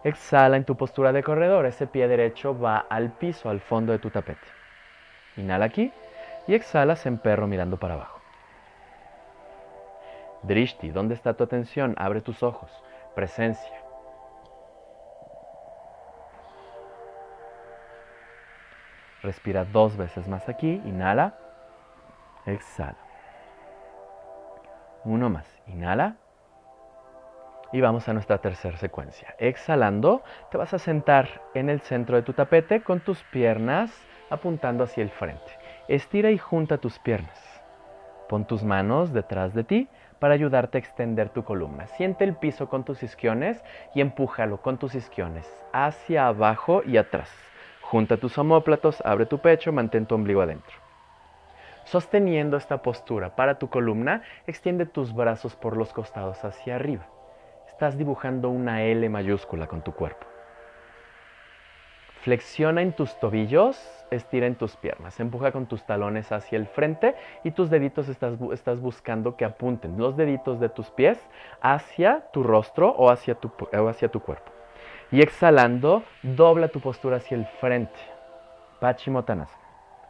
[0.03, 3.99] Exhala en tu postura de corredor, ese pie derecho va al piso, al fondo de
[3.99, 4.47] tu tapete.
[5.38, 5.91] Inhala aquí
[6.47, 8.19] y exhalas en perro mirando para abajo.
[10.43, 11.95] Drishti, ¿dónde está tu atención?
[11.97, 12.71] Abre tus ojos.
[13.15, 13.87] Presencia.
[19.27, 20.81] Respira dos veces más aquí.
[20.85, 21.33] Inhala.
[22.45, 22.95] Exhala.
[25.03, 25.45] Uno más.
[25.67, 26.15] Inhala.
[27.73, 29.35] Y vamos a nuestra tercera secuencia.
[29.37, 33.91] Exhalando, te vas a sentar en el centro de tu tapete con tus piernas
[34.29, 35.51] apuntando hacia el frente.
[35.89, 37.61] Estira y junta tus piernas.
[38.29, 41.87] Pon tus manos detrás de ti para ayudarte a extender tu columna.
[41.87, 43.61] Siente el piso con tus isquiones
[43.93, 47.29] y empújalo con tus isquiones hacia abajo y atrás.
[47.89, 50.76] Junta tus omóplatos, abre tu pecho, mantén tu ombligo adentro.
[51.86, 57.08] Sosteniendo esta postura para tu columna, extiende tus brazos por los costados hacia arriba.
[57.65, 60.28] Estás dibujando una L mayúscula con tu cuerpo.
[62.23, 63.80] Flexiona en tus tobillos,
[64.12, 68.34] estira en tus piernas, empuja con tus talones hacia el frente y tus deditos estás,
[68.52, 71.17] estás buscando que apunten los deditos de tus pies
[71.62, 74.56] hacia tu rostro o hacia tu, o hacia tu cuerpo.
[75.11, 77.99] Y exhalando, dobla tu postura hacia el frente.
[78.79, 79.63] Pachimottanasana.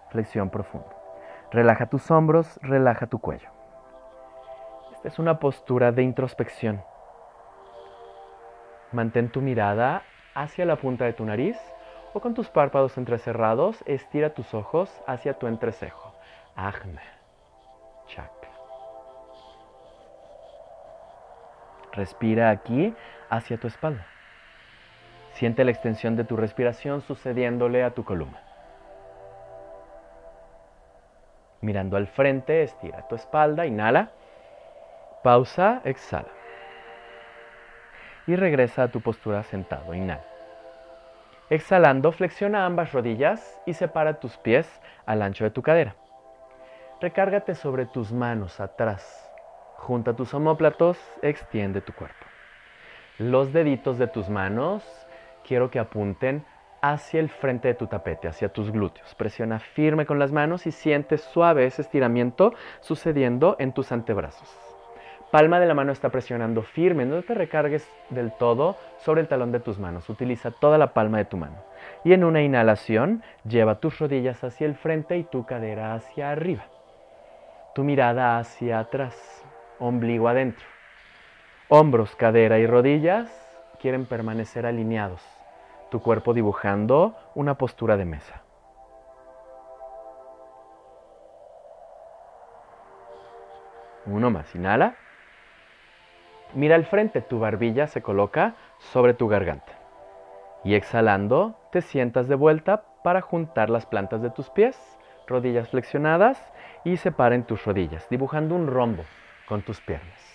[0.10, 0.90] Flexión profunda.
[1.52, 3.50] Relaja tus hombros, relaja tu cuello.
[4.94, 6.84] Esta es una postura de introspección.
[8.92, 11.58] Mantén tu mirada hacia la punta de tu nariz
[12.14, 16.14] o con tus párpados entrecerrados, estira tus ojos hacia tu entrecejo.
[16.56, 17.02] Ajna.
[18.08, 18.50] Chakra.
[21.92, 22.96] Respira aquí
[23.30, 24.06] hacia tu espalda.
[25.38, 28.42] Siente la extensión de tu respiración sucediéndole a tu columna.
[31.62, 34.10] Mirando al frente, estira tu espalda, inhala,
[35.24, 36.30] pausa, exhala.
[38.26, 40.26] Y regresa a tu postura sentado, inhala.
[41.52, 44.68] Exhalando, flexiona ambas rodillas y separa tus pies
[45.06, 45.96] al ancho de tu cadera.
[47.00, 49.32] Recárgate sobre tus manos atrás.
[49.76, 52.26] Junta tus omóplatos, extiende tu cuerpo.
[53.20, 54.84] Los deditos de tus manos
[55.48, 56.46] quiero que apunten
[56.82, 59.16] hacia el frente de tu tapete, hacia tus glúteos.
[59.16, 64.50] Presiona firme con las manos y siente suave ese estiramiento sucediendo en tus antebrazos.
[65.32, 69.52] Palma de la mano está presionando firme, no te recargues del todo sobre el talón
[69.52, 70.10] de tus manos.
[70.10, 71.58] Utiliza toda la palma de tu mano.
[72.06, 76.66] Y en una inhalación, lleva tus rodillas hacia el frente y tu cadera hacia arriba.
[77.76, 79.44] Tu mirada hacia atrás,
[79.80, 80.66] ombligo adentro.
[81.68, 83.30] Hombros, cadera y rodillas
[83.82, 85.37] quieren permanecer alineados
[85.90, 88.42] tu cuerpo dibujando una postura de mesa.
[94.06, 94.96] Uno más, inhala.
[96.54, 99.74] Mira al frente, tu barbilla se coloca sobre tu garganta.
[100.64, 104.78] Y exhalando, te sientas de vuelta para juntar las plantas de tus pies,
[105.28, 106.42] rodillas flexionadas
[106.84, 109.04] y separen tus rodillas, dibujando un rombo
[109.48, 110.27] con tus piernas.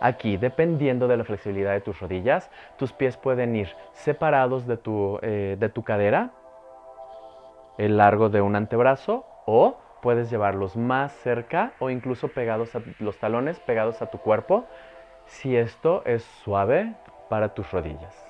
[0.00, 5.18] Aquí, dependiendo de la flexibilidad de tus rodillas, tus pies pueden ir separados de tu,
[5.20, 6.30] eh, de tu cadera,
[7.76, 13.18] el largo de un antebrazo, o puedes llevarlos más cerca o incluso pegados a los
[13.18, 14.64] talones, pegados a tu cuerpo,
[15.26, 16.94] si esto es suave
[17.28, 18.26] para tus rodillas.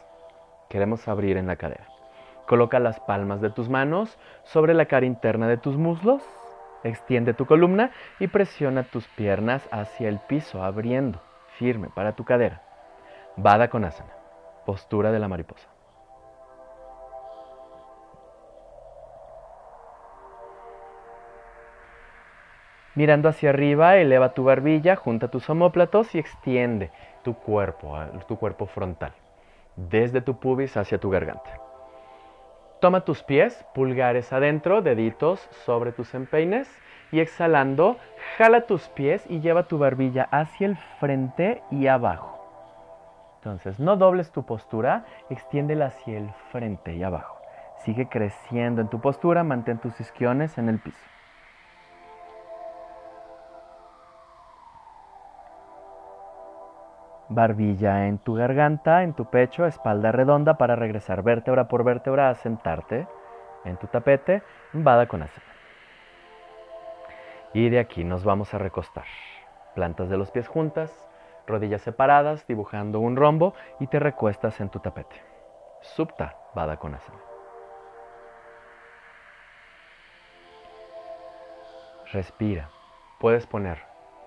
[0.68, 1.86] Queremos abrir en la cadera.
[2.46, 6.22] Coloca las palmas de tus manos sobre la cara interna de tus muslos,
[6.82, 11.20] extiende tu columna y presiona tus piernas hacia el piso, abriendo
[11.60, 12.62] firme para tu cadera.
[13.36, 14.14] Vada asana,
[14.64, 15.68] postura de la mariposa.
[22.94, 26.90] Mirando hacia arriba, eleva tu barbilla, junta tus omóplatos y extiende
[27.22, 27.94] tu cuerpo,
[28.26, 29.12] tu cuerpo frontal,
[29.76, 31.60] desde tu pubis hacia tu garganta.
[32.80, 36.68] Toma tus pies, pulgares adentro, deditos sobre tus empeines
[37.12, 37.96] y exhalando,
[38.36, 42.38] jala tus pies y lleva tu barbilla hacia el frente y abajo.
[43.36, 47.38] Entonces, no dobles tu postura, extiéndela hacia el frente y abajo.
[47.78, 50.98] Sigue creciendo en tu postura, mantén tus isquiones en el piso.
[57.30, 62.34] Barbilla en tu garganta, en tu pecho, espalda redonda para regresar vértebra por vértebra a
[62.34, 63.06] sentarte
[63.64, 64.42] en tu tapete,
[64.72, 65.49] Vada con asana.
[67.52, 69.06] Y de aquí nos vamos a recostar.
[69.74, 70.92] Plantas de los pies juntas,
[71.46, 75.16] rodillas separadas, dibujando un rombo y te recuestas en tu tapete.
[75.80, 77.18] Supta Vada Konasana.
[82.12, 82.70] Respira.
[83.18, 83.78] Puedes poner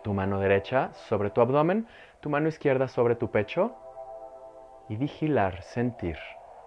[0.04, 1.88] tu mano derecha sobre tu abdomen,
[2.20, 3.76] tu mano izquierda sobre tu pecho
[4.90, 6.18] y vigilar, sentir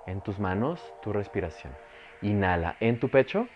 [0.07, 1.75] en tus manos tu respiración.
[2.23, 3.47] Inhala en tu pecho,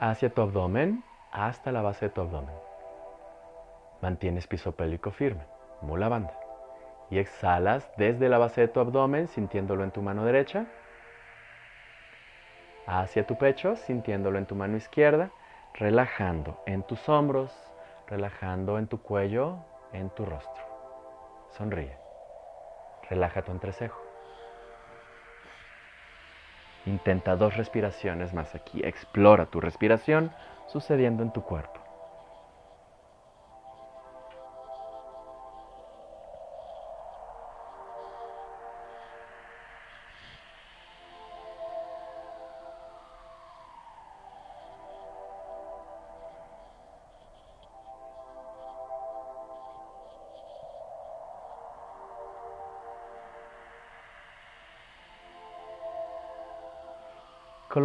[0.00, 2.54] hacia tu abdomen hasta la base de tu abdomen.
[4.00, 5.44] Mantienes piso pélvico firme,
[5.82, 6.32] mula banda.
[7.10, 10.66] Y exhalas desde la base de tu abdomen, sintiéndolo en tu mano derecha.
[12.86, 15.30] hacia tu pecho, sintiéndolo en tu mano izquierda,
[15.74, 17.52] relajando en tus hombros,
[18.06, 19.58] relajando en tu cuello,
[19.92, 20.64] en tu rostro.
[21.50, 21.96] Sonríe.
[23.10, 24.07] Relaja tu entrecejo.
[26.88, 28.80] Intenta dos respiraciones más aquí.
[28.82, 30.30] Explora tu respiración
[30.66, 31.77] sucediendo en tu cuerpo.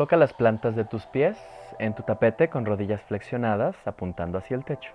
[0.04, 1.38] Coloca las plantas de tus pies
[1.80, 4.92] en tu tapete con rodillas flexionadas apuntando hacia el techo.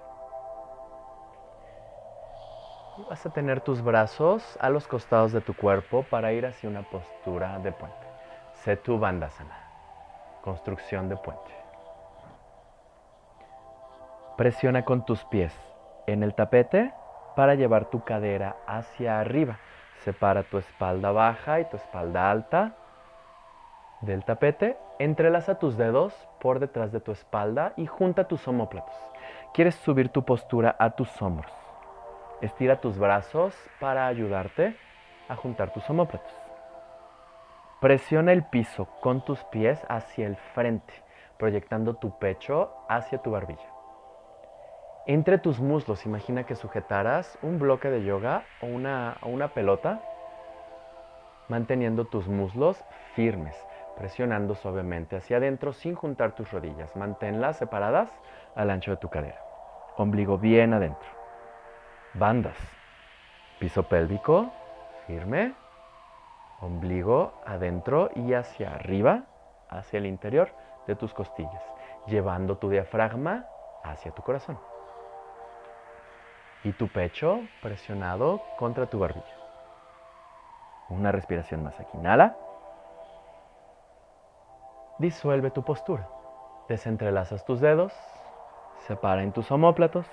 [3.09, 6.83] vas a tener tus brazos a los costados de tu cuerpo para ir hacia una
[6.83, 8.07] postura de puente.
[8.53, 9.57] Setu Bandhasana,
[10.43, 11.53] construcción de puente.
[14.37, 15.59] Presiona con tus pies
[16.07, 16.93] en el tapete
[17.35, 19.59] para llevar tu cadera hacia arriba.
[20.05, 22.75] Separa tu espalda baja y tu espalda alta
[24.03, 28.95] del tapete, entrelaza tus dedos por detrás de tu espalda y junta tus omóplatos.
[29.55, 31.53] Quieres subir tu postura a tus hombros.
[32.41, 34.77] Estira tus brazos para ayudarte
[35.29, 36.33] a juntar tus omóplatos.
[37.81, 40.93] Presiona el piso con tus pies hacia el frente,
[41.39, 43.73] proyectando tu pecho hacia tu barbilla.
[45.07, 50.01] Entre tus muslos, imagina que sujetaras un bloque de yoga o una, o una pelota,
[51.49, 52.85] manteniendo tus muslos
[53.15, 53.57] firmes
[53.99, 56.95] presionando suavemente hacia adentro sin juntar tus rodillas.
[56.95, 58.09] Manténlas separadas
[58.55, 59.41] al ancho de tu cadera.
[59.97, 61.09] Ombligo bien adentro.
[62.15, 62.57] Bandas.
[63.59, 64.53] Piso pélvico
[65.07, 65.55] firme.
[66.61, 69.25] Ombligo adentro y hacia arriba,
[69.69, 70.51] hacia el interior
[70.87, 71.63] de tus costillas,
[72.07, 73.47] llevando tu diafragma
[73.85, 74.59] hacia tu corazón.
[76.65, 79.37] Y tu pecho presionado contra tu barbilla.
[80.89, 81.97] Una respiración más aquí.
[81.97, 82.37] Inhala.
[84.99, 86.09] Disuelve tu postura.
[86.69, 87.93] Desentrelazas tus dedos,
[88.89, 90.07] separa en tus omóplatos,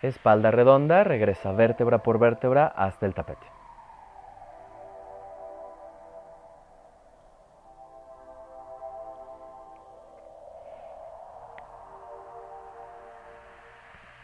[0.00, 3.46] espalda redonda, regresa vértebra por vértebra hasta el tapete.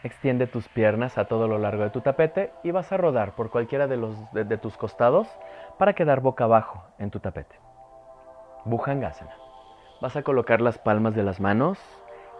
[0.01, 3.51] Extiende tus piernas a todo lo largo de tu tapete y vas a rodar por
[3.51, 4.15] cualquiera de, los,
[4.61, 5.27] tus costados
[5.77, 7.55] para quedar boca abajo en tu tapete.
[8.65, 9.48] Bhujangasana.
[10.01, 11.77] Vas a colocar las palmas de las manos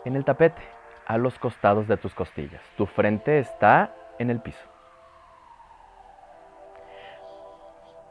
[0.06, 0.62] en el tapete,
[1.06, 2.62] a los costados de tus costillas.
[2.78, 4.64] Tu frente está en el piso.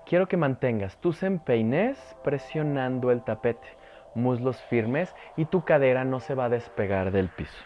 [0.05, 3.67] Quiero que mantengas tus empeines presionando el tapete,
[4.15, 7.65] muslos firmes y tu cadera no se va a despegar del piso.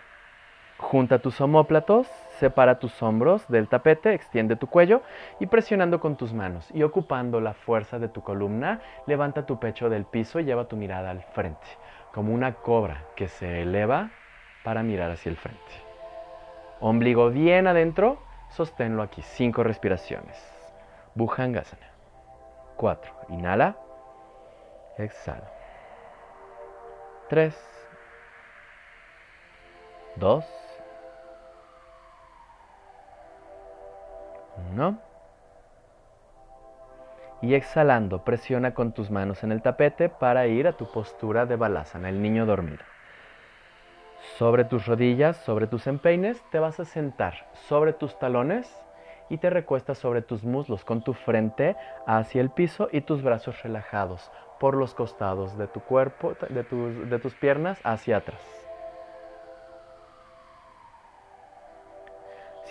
[0.82, 2.06] Junta tus omóplatos,
[2.38, 5.00] separa tus hombros del tapete, extiende tu cuello
[5.38, 9.88] y presionando con tus manos y ocupando la fuerza de tu columna, levanta tu pecho
[9.88, 11.66] del piso y lleva tu mirada al frente,
[12.12, 14.10] como una cobra que se eleva
[14.64, 15.60] para mirar hacia el frente.
[16.80, 18.18] Ombligo bien adentro,
[18.50, 20.36] sosténlo aquí, cinco respiraciones.
[21.14, 21.90] Bhujangasana.
[22.76, 23.12] Cuatro.
[23.28, 23.76] Inhala.
[24.98, 25.48] Exhala.
[27.28, 27.56] Tres.
[30.16, 30.61] Dos.
[34.74, 34.98] ¿No?
[37.40, 41.56] Y exhalando, presiona con tus manos en el tapete para ir a tu postura de
[41.56, 42.84] balasana, el niño dormido.
[44.38, 48.72] Sobre tus rodillas, sobre tus empeines, te vas a sentar sobre tus talones
[49.28, 51.76] y te recuestas sobre tus muslos con tu frente
[52.06, 54.30] hacia el piso y tus brazos relajados
[54.60, 58.61] por los costados de tu cuerpo, de tus, de tus piernas hacia atrás.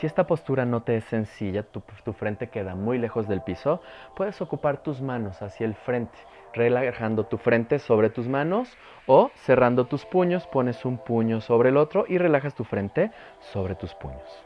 [0.01, 1.83] Si esta postura no te es sencilla, tu,
[2.13, 3.83] frente queda muy lejos del piso,
[4.15, 6.17] puedes ocupar tus manos hacia el frente,
[6.55, 8.75] relajando tu frente sobre tus manos
[9.05, 13.75] o cerrando tus puños, pones un puño sobre el otro y relajas tu frente sobre
[13.75, 14.43] tus puños.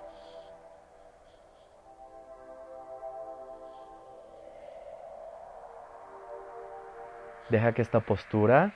[7.47, 8.73] Deja que esta postura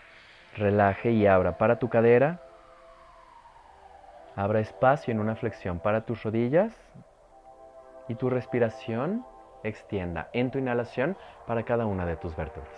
[0.56, 2.40] relaje y abra para tu cadera,
[4.40, 6.72] Abra espacio en una flexión para tus rodillas
[8.08, 9.26] y tu respiración
[9.66, 12.72] extienda en tu inhalación para cada una de tus vértebras.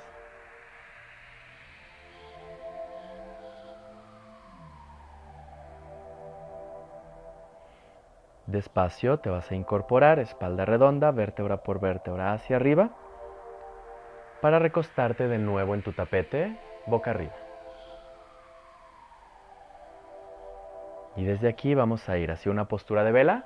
[8.48, 12.90] Despacio te vas a incorporar espalda redonda, vértebra por vértebra hacia arriba,
[14.42, 16.58] para recostarte de nuevo en tu tapete,
[16.88, 17.51] boca arriba.
[21.22, 23.46] Y desde aquí vamos a ir hacia una postura de vela.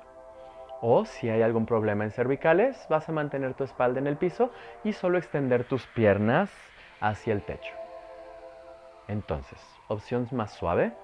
[0.80, 4.50] O si hay algún problema en cervicales, vas a mantener tu espalda en el piso
[4.82, 6.50] y solo extender tus piernas
[7.00, 7.74] hacia el techo.
[9.08, 10.94] Entonces, opción más suave,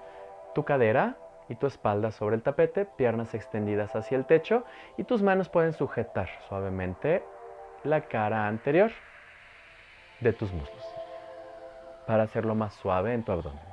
[0.55, 1.15] tu cadera
[1.47, 4.63] y tu espalda sobre el tapete, piernas extendidas hacia el techo
[4.97, 7.23] y tus manos pueden sujetar suavemente
[7.83, 8.89] la cara anterior
[10.21, 10.95] de tus muslos
[12.07, 13.72] para hacerlo más suave en tu abdomen.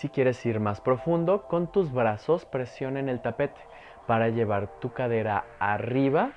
[0.00, 3.60] Si quieres ir más profundo, con tus brazos presiona en el tapete
[4.06, 6.30] para llevar tu cadera arriba,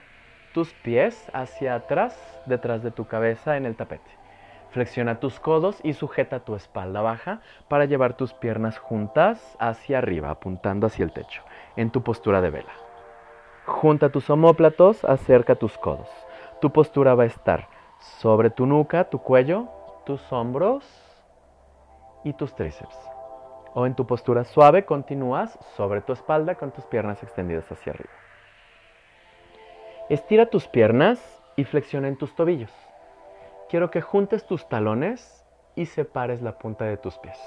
[0.54, 2.14] tus pies hacia atrás,
[2.46, 4.12] detrás de tu cabeza en el tapete.
[4.72, 7.40] Flexiona tus codos y sujeta tu espalda baja
[7.70, 11.42] para llevar tus piernas juntas hacia arriba, apuntando hacia el techo,
[11.78, 12.74] en tu postura de vela.
[13.66, 16.10] Junta tus omóplatos, acerca tus codos.
[16.60, 17.70] Tu postura va a estar
[18.20, 19.70] sobre tu nuca, tu cuello,
[20.06, 20.84] tus hombros
[22.26, 23.13] y tus tríceps
[23.74, 28.12] o en tu postura suave continúas sobre tu espalda con tus piernas extendidas hacia arriba.
[30.10, 31.20] Estira tus piernas
[31.56, 32.72] y flexiona en tus tobillos.
[33.70, 35.46] Quiero que juntes tus talones
[35.76, 37.40] y separes la punta de tus pies.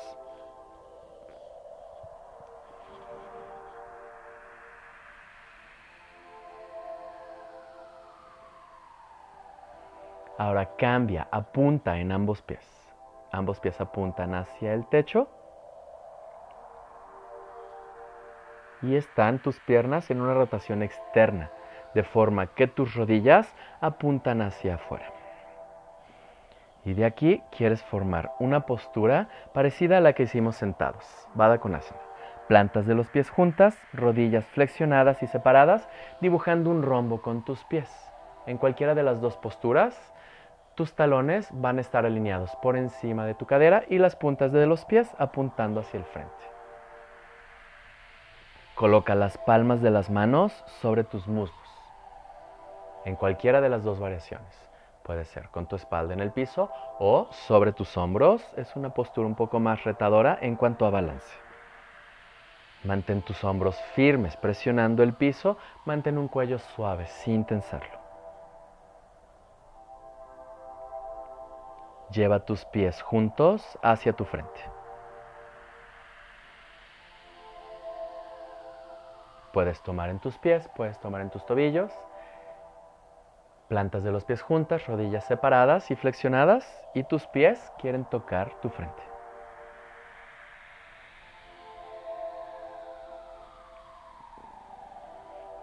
[10.38, 12.60] Ahora cambia, apunta en ambos pies.
[13.32, 15.28] Ambos pies apuntan hacia el techo
[18.82, 21.50] y están tus piernas en una rotación externa,
[21.94, 25.06] de forma que tus rodillas apuntan hacia afuera.
[26.84, 31.04] Y de aquí quieres formar una postura parecida a la que hicimos sentados,
[31.34, 32.00] Vada Konasana.
[32.48, 35.88] Plantas de los pies juntas, rodillas flexionadas y separadas,
[36.20, 37.90] dibujando un rombo con tus pies.
[38.46, 40.14] En cualquiera de las dos posturas,
[40.76, 44.66] tus talones van a estar alineados por encima de tu cadera y las puntas de
[44.66, 46.55] los pies apuntando hacia el frente.
[48.76, 50.52] Coloca las palmas de las manos
[50.82, 51.56] sobre tus muslos,
[53.06, 54.54] en cualquiera de las dos variaciones.
[55.02, 58.42] Puede ser con tu espalda en el piso o sobre tus hombros.
[58.54, 61.32] Es una postura un poco más retadora en cuanto a balance.
[62.84, 65.56] Mantén tus hombros firmes presionando el piso.
[65.86, 67.98] Mantén un cuello suave sin tensarlo.
[72.10, 74.75] Lleva tus pies juntos hacia tu frente.
[79.56, 81.90] Puedes tomar en tus pies, puedes tomar en tus tobillos.
[83.68, 88.68] Plantas de los pies juntas, rodillas separadas y flexionadas y tus pies quieren tocar tu
[88.68, 89.02] frente.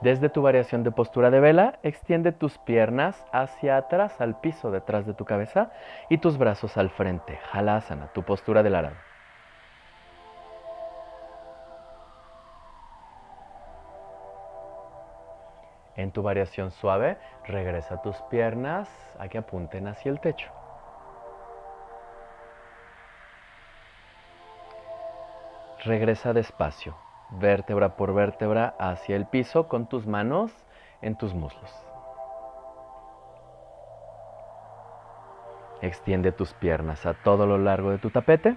[0.02, 5.06] Desde tu variación de postura de vela, extiende tus piernas hacia atrás al piso detrás
[5.06, 5.70] de tu cabeza
[6.10, 7.40] y tus brazos al frente.
[7.52, 9.13] Halasana, tu postura del arado.
[15.96, 18.90] En tu variación suave, regresa tus piernas
[19.20, 20.52] a que apunten hacia el techo.
[25.84, 26.96] Regresa despacio,
[27.30, 30.52] vértebra por vértebra hacia el piso con tus manos
[31.02, 31.72] en tus muslos.
[35.82, 38.56] Extiende tus piernas a todo lo largo de tu tapete.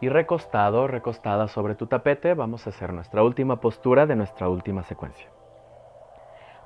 [0.00, 4.82] Y recostado, recostada sobre tu tapete, vamos a hacer nuestra última postura de nuestra última
[4.82, 5.28] secuencia.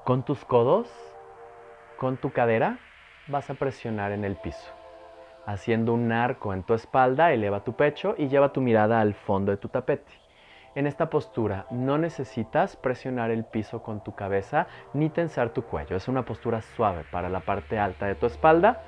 [0.04, 0.88] Con tus codos,
[1.98, 2.78] con tu cadera,
[3.28, 4.72] vas a presionar en el piso.
[5.46, 9.50] Haciendo un arco en tu espalda, eleva tu pecho y lleva tu mirada al fondo
[9.50, 10.12] de tu tapete.
[10.74, 15.96] En esta postura no necesitas presionar el piso con tu cabeza ni tensar tu cuello.
[15.96, 18.82] Es una postura suave para la parte alta de tu espalda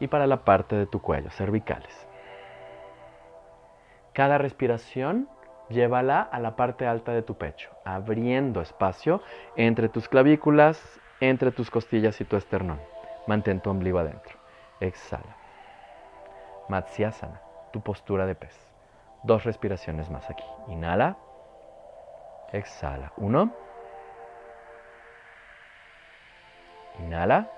[0.00, 2.09] y para la parte de tu cuello, cervicales.
[4.12, 5.28] Cada respiración
[5.68, 9.22] llévala a la parte alta de tu pecho, abriendo espacio
[9.56, 12.80] entre tus clavículas, entre tus costillas y tu esternón.
[13.26, 14.38] Mantén tu ombligo adentro.
[14.80, 15.36] Exhala.
[16.68, 17.40] Matsyasana,
[17.72, 18.56] tu postura de pez.
[19.22, 20.44] Dos respiraciones más aquí.
[20.68, 21.16] Inhala.
[22.52, 23.12] Exhala.
[23.16, 23.52] Uno.
[26.98, 27.50] Inhala.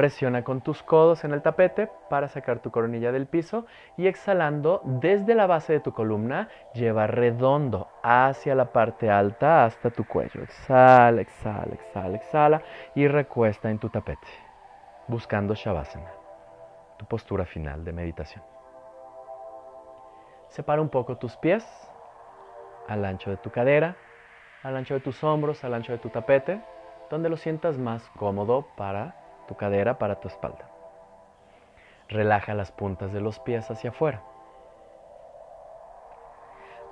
[0.00, 3.66] Presiona con tus codos en el tapete para sacar tu coronilla del piso
[3.98, 9.90] y exhalando desde la base de tu columna, lleva redondo hacia la parte alta hasta
[9.90, 10.42] tu cuello.
[10.42, 12.62] Exhala, exhala, exhala, exhala
[12.94, 14.26] y recuesta en tu tapete,
[15.06, 16.12] buscando Shavasana,
[16.96, 18.42] tu postura final de meditación.
[20.48, 21.62] Separa un poco tus pies
[22.88, 23.96] al ancho de tu cadera,
[24.62, 26.62] al ancho de tus hombros, al ancho de tu tapete,
[27.10, 29.20] donde lo sientas más cómodo para
[29.50, 30.64] tu cadera para tu espalda.
[32.08, 34.22] Relaja las puntas de los pies hacia afuera.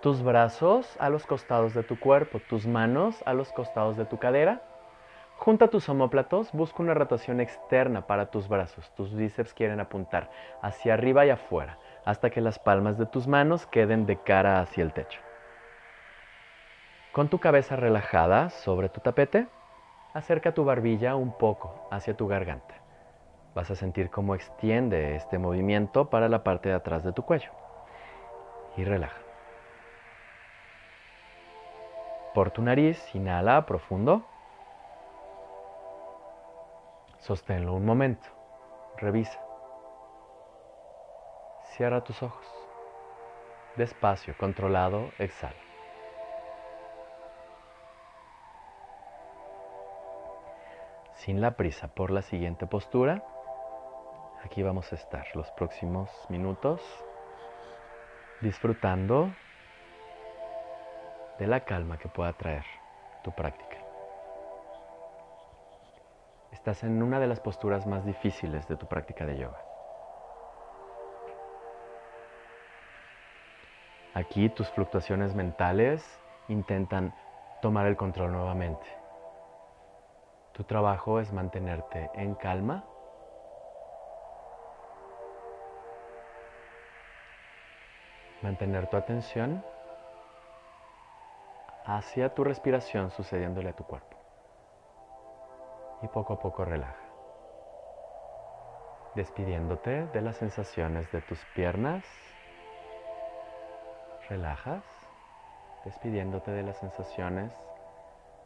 [0.02, 4.18] Tus brazos a los costados de tu cuerpo, tus manos a los costados de tu
[4.18, 4.60] cadera.
[5.36, 8.92] Junta tus omóplatos, busca una rotación externa para tus brazos.
[8.96, 10.28] Tus bíceps quieren apuntar
[10.60, 14.82] hacia arriba y afuera, hasta que las palmas de tus manos queden de cara hacia
[14.82, 15.20] el techo.
[17.12, 19.46] Con tu cabeza relajada sobre tu tapete,
[20.14, 22.74] acerca tu barbilla un poco hacia tu garganta.
[23.54, 27.50] Vas a sentir cómo extiende este movimiento para la parte de atrás de tu cuello.
[28.76, 29.18] Y relaja.
[32.34, 34.22] Por tu nariz, inhala profundo.
[37.18, 38.28] Sosténlo un momento.
[38.96, 39.40] Revisa.
[41.76, 42.46] Cierra tus ojos.
[43.76, 45.67] Despacio, controlado, exhala.
[51.28, 53.22] Sin la prisa por la siguiente postura,
[54.42, 56.80] aquí vamos a estar los próximos minutos
[58.40, 59.30] disfrutando
[61.38, 62.64] de la calma que pueda traer
[63.22, 63.76] tu práctica.
[66.50, 69.62] Estás en una de las posturas más difíciles de tu práctica de yoga.
[74.14, 76.02] Aquí tus fluctuaciones mentales
[76.48, 77.12] intentan
[77.60, 78.97] tomar el control nuevamente.
[80.58, 82.84] Tu trabajo es mantenerte en calma
[88.42, 89.64] mantener tu atención
[91.84, 94.16] hacia tu respiración sucediéndole a tu cuerpo.
[96.02, 97.04] Y poco a poco relaja.
[99.14, 102.04] Despidiéndote de las sensaciones de tus piernas.
[104.28, 104.82] Relajas.
[105.84, 107.52] Despidiéndote de las sensaciones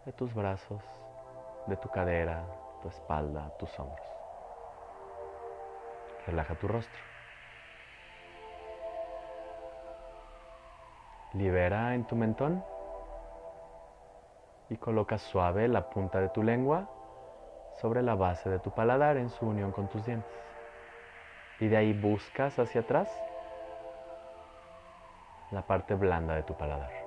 [0.05, 0.83] de tus brazos,
[1.67, 2.45] de tu cadera,
[2.83, 4.07] tu espalda, tus hombros.
[6.27, 7.01] Relaja tu rostro.
[11.35, 12.63] Libera en tu mentón
[14.69, 16.89] y coloca suave la punta de tu lengua
[17.81, 20.31] sobre la base de tu paladar en su unión con tus dientes.
[21.61, 23.09] Y de ahí buscas hacia atrás
[25.51, 27.02] la parte blanda de tu paladar.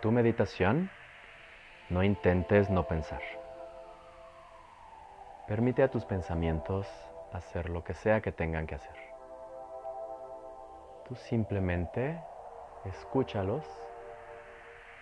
[0.00, 0.90] Tu meditación,
[1.90, 3.20] no intentes no pensar.
[5.46, 6.86] Permite a tus pensamientos
[7.32, 8.96] hacer lo que sea que tengan que hacer.
[11.06, 12.18] Tú simplemente
[12.86, 13.64] escúchalos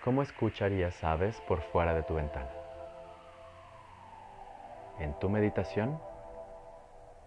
[0.02, 2.50] como escucharías aves por fuera de tu ventana.
[4.98, 6.00] En tu meditación,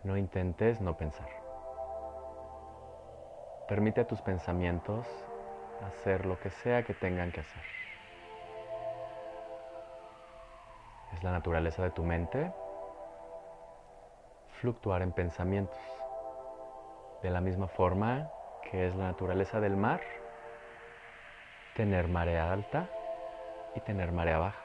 [0.03, 1.29] no intentes no pensar.
[3.69, 5.07] Permite a tus pensamientos
[5.85, 7.63] hacer lo que sea que tengan que hacer.
[11.13, 12.51] Es la naturaleza de tu mente
[14.59, 15.79] fluctuar en pensamientos.
[17.21, 18.29] De la misma forma
[18.69, 20.01] que es la naturaleza del mar,
[21.75, 22.87] tener marea alta
[23.75, 24.61] y tener marea baja.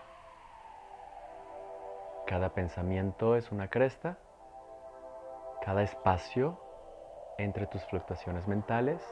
[2.27, 4.19] Cada pensamiento es una cresta,
[5.63, 6.61] cada espacio
[7.39, 9.03] entre tus fluctuaciones mentales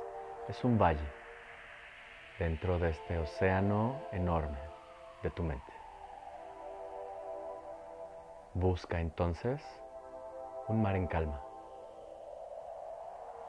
[0.49, 1.24] es un valle
[2.39, 4.59] dentro de este océano enorme
[5.23, 5.73] de tu mente.
[8.55, 9.63] Busca entonces
[10.69, 11.41] un mar en calma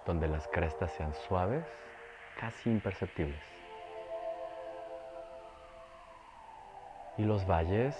[0.05, 1.65] donde las crestas sean suaves,
[2.39, 3.41] casi imperceptibles.
[7.17, 7.95] Y los valles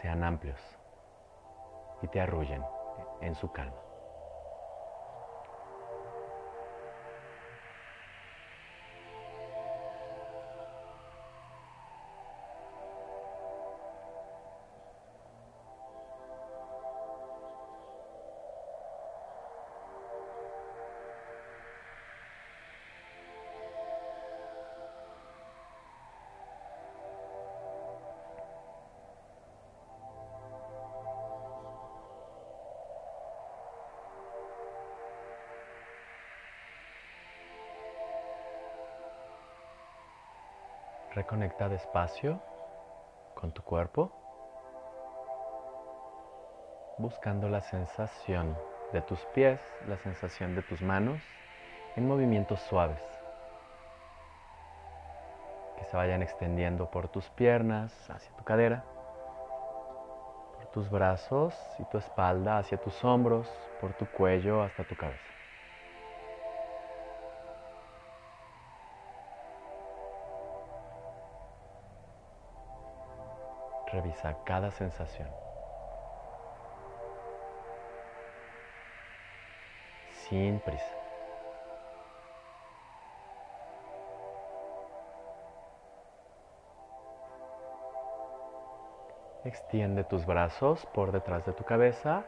[0.00, 0.60] sean amplios
[2.02, 2.62] y te arrullen
[3.20, 3.85] en su calma.
[41.36, 42.40] Reconecta despacio
[43.34, 44.10] con tu cuerpo,
[46.96, 48.56] buscando la sensación
[48.94, 51.20] de tus pies, la sensación de tus manos
[51.94, 53.02] en movimientos suaves
[55.76, 58.82] que se vayan extendiendo por tus piernas hacia tu cadera,
[60.54, 63.46] por tus brazos y tu espalda hacia tus hombros,
[63.78, 65.36] por tu cuello hasta tu cabeza.
[73.96, 75.26] Revisa cada sensación.
[80.10, 80.84] Sin prisa.
[89.44, 92.24] Extiende tus brazos por detrás de tu cabeza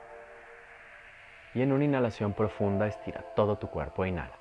[1.53, 4.07] y en una inhalación profunda estira todo tu cuerpo.
[4.07, 4.39] Inhala.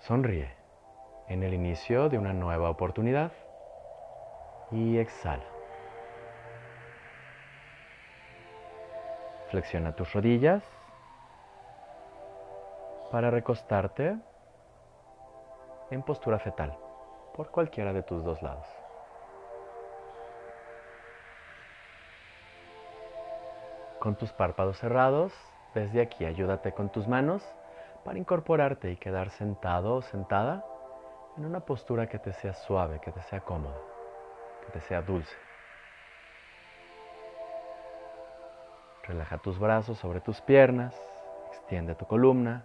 [0.00, 0.50] Sonríe
[1.28, 3.32] en el inicio de una nueva oportunidad
[4.70, 5.44] y exhala.
[9.50, 10.62] Flexiona tus rodillas
[13.10, 14.16] para recostarte
[15.90, 16.76] en postura fetal
[17.34, 18.66] por cualquiera de tus dos lados.
[23.98, 25.32] Con tus párpados cerrados,
[25.74, 27.42] desde aquí ayúdate con tus manos
[28.04, 30.64] para incorporarte y quedar sentado o sentada
[31.36, 33.76] en una postura que te sea suave, que te sea cómoda,
[34.70, 35.36] te sea dulce.
[39.02, 40.94] Relaja tus brazos sobre tus piernas,
[41.48, 42.64] extiende tu columna,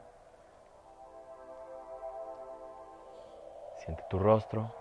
[3.77, 4.71] siente tu rostro.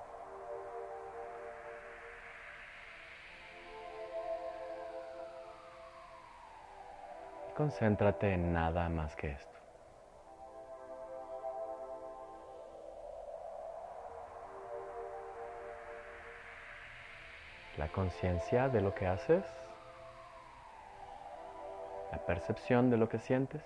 [7.56, 9.53] Concéntrate en nada más que esto.
[17.84, 19.44] La conciencia de lo que haces,
[22.10, 23.62] la percepción de lo que sientes,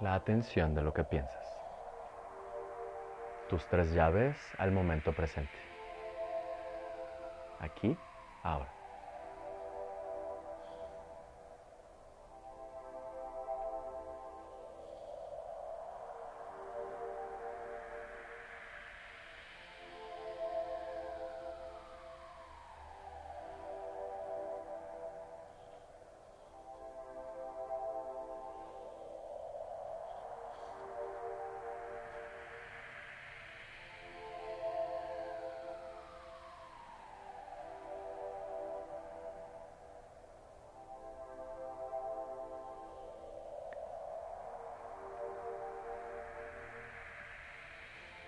[0.00, 1.46] la atención de lo que piensas.
[3.50, 5.58] Tus tres llaves al momento presente.
[7.60, 7.94] Aquí,
[8.42, 8.83] ahora.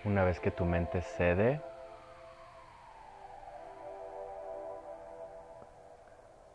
[0.07, 1.61] Una vez que tu mente cede,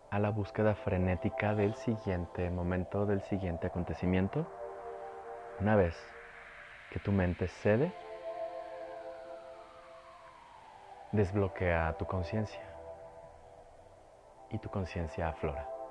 [0.09, 4.46] a la búsqueda frenética del siguiente momento, del siguiente acontecimiento,
[5.61, 5.94] una vez
[6.88, 7.92] que tu mente cede,
[11.12, 12.64] desbloquea tu conciencia
[14.48, 15.82] y tu conciencia aflora.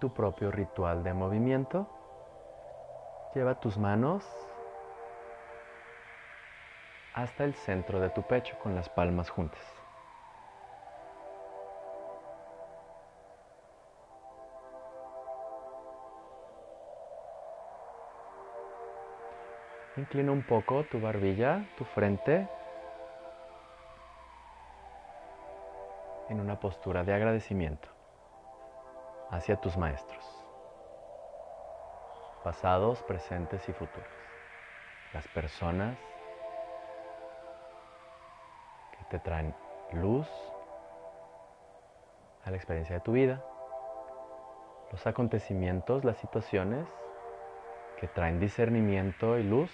[0.00, 1.86] Tu propio ritual de movimiento.
[3.34, 4.24] Lleva tus manos
[7.14, 9.60] hasta el centro de tu pecho con las palmas juntas.
[19.96, 22.48] Inclina un poco tu barbilla, tu frente,
[26.30, 27.99] en una postura de agradecimiento
[29.30, 30.24] hacia tus maestros,
[32.42, 34.08] pasados, presentes y futuros,
[35.12, 35.96] las personas
[38.98, 39.54] que te traen
[39.92, 40.28] luz
[42.44, 43.42] a la experiencia de tu vida,
[44.90, 46.86] los acontecimientos, las situaciones
[47.98, 49.70] que traen discernimiento y luz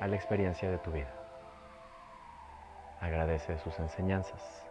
[0.00, 1.12] a la experiencia de tu vida.
[3.00, 4.67] Agradece sus enseñanzas.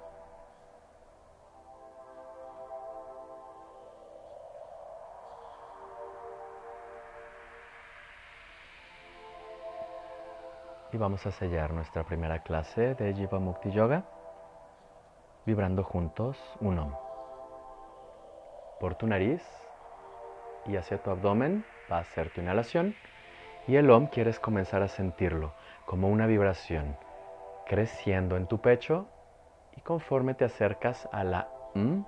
[10.92, 14.04] Y vamos a sellar nuestra primera clase de Jiva Mukti Yoga
[15.46, 16.94] vibrando juntos un Om.
[18.80, 19.44] Por tu nariz
[20.66, 22.96] y hacia tu abdomen va a ser tu inhalación
[23.68, 25.54] y el Om quieres comenzar a sentirlo
[25.86, 26.96] como una vibración
[27.66, 29.08] creciendo en tu pecho
[29.76, 32.06] y conforme te acercas a la M,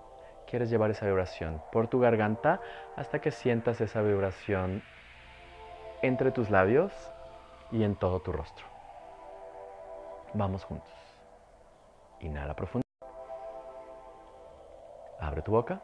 [0.48, 2.62] quieres llevar esa vibración por tu garganta
[2.96, 4.84] hasta que sientas esa vibración
[6.02, 6.94] entre tus labios
[7.72, 8.69] y en todo tu rostro.
[10.34, 10.94] Vamos juntos.
[12.20, 12.84] Inhala profundo.
[15.20, 15.82] Abre tu boca.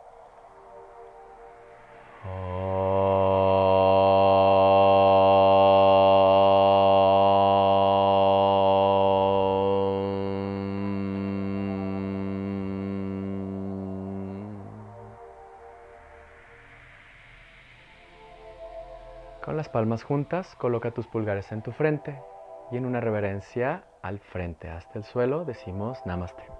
[19.43, 22.19] Con las palmas juntas, coloca tus pulgares en tu frente
[22.71, 26.54] y en una reverencia al frente hasta el suelo decimos Namaste.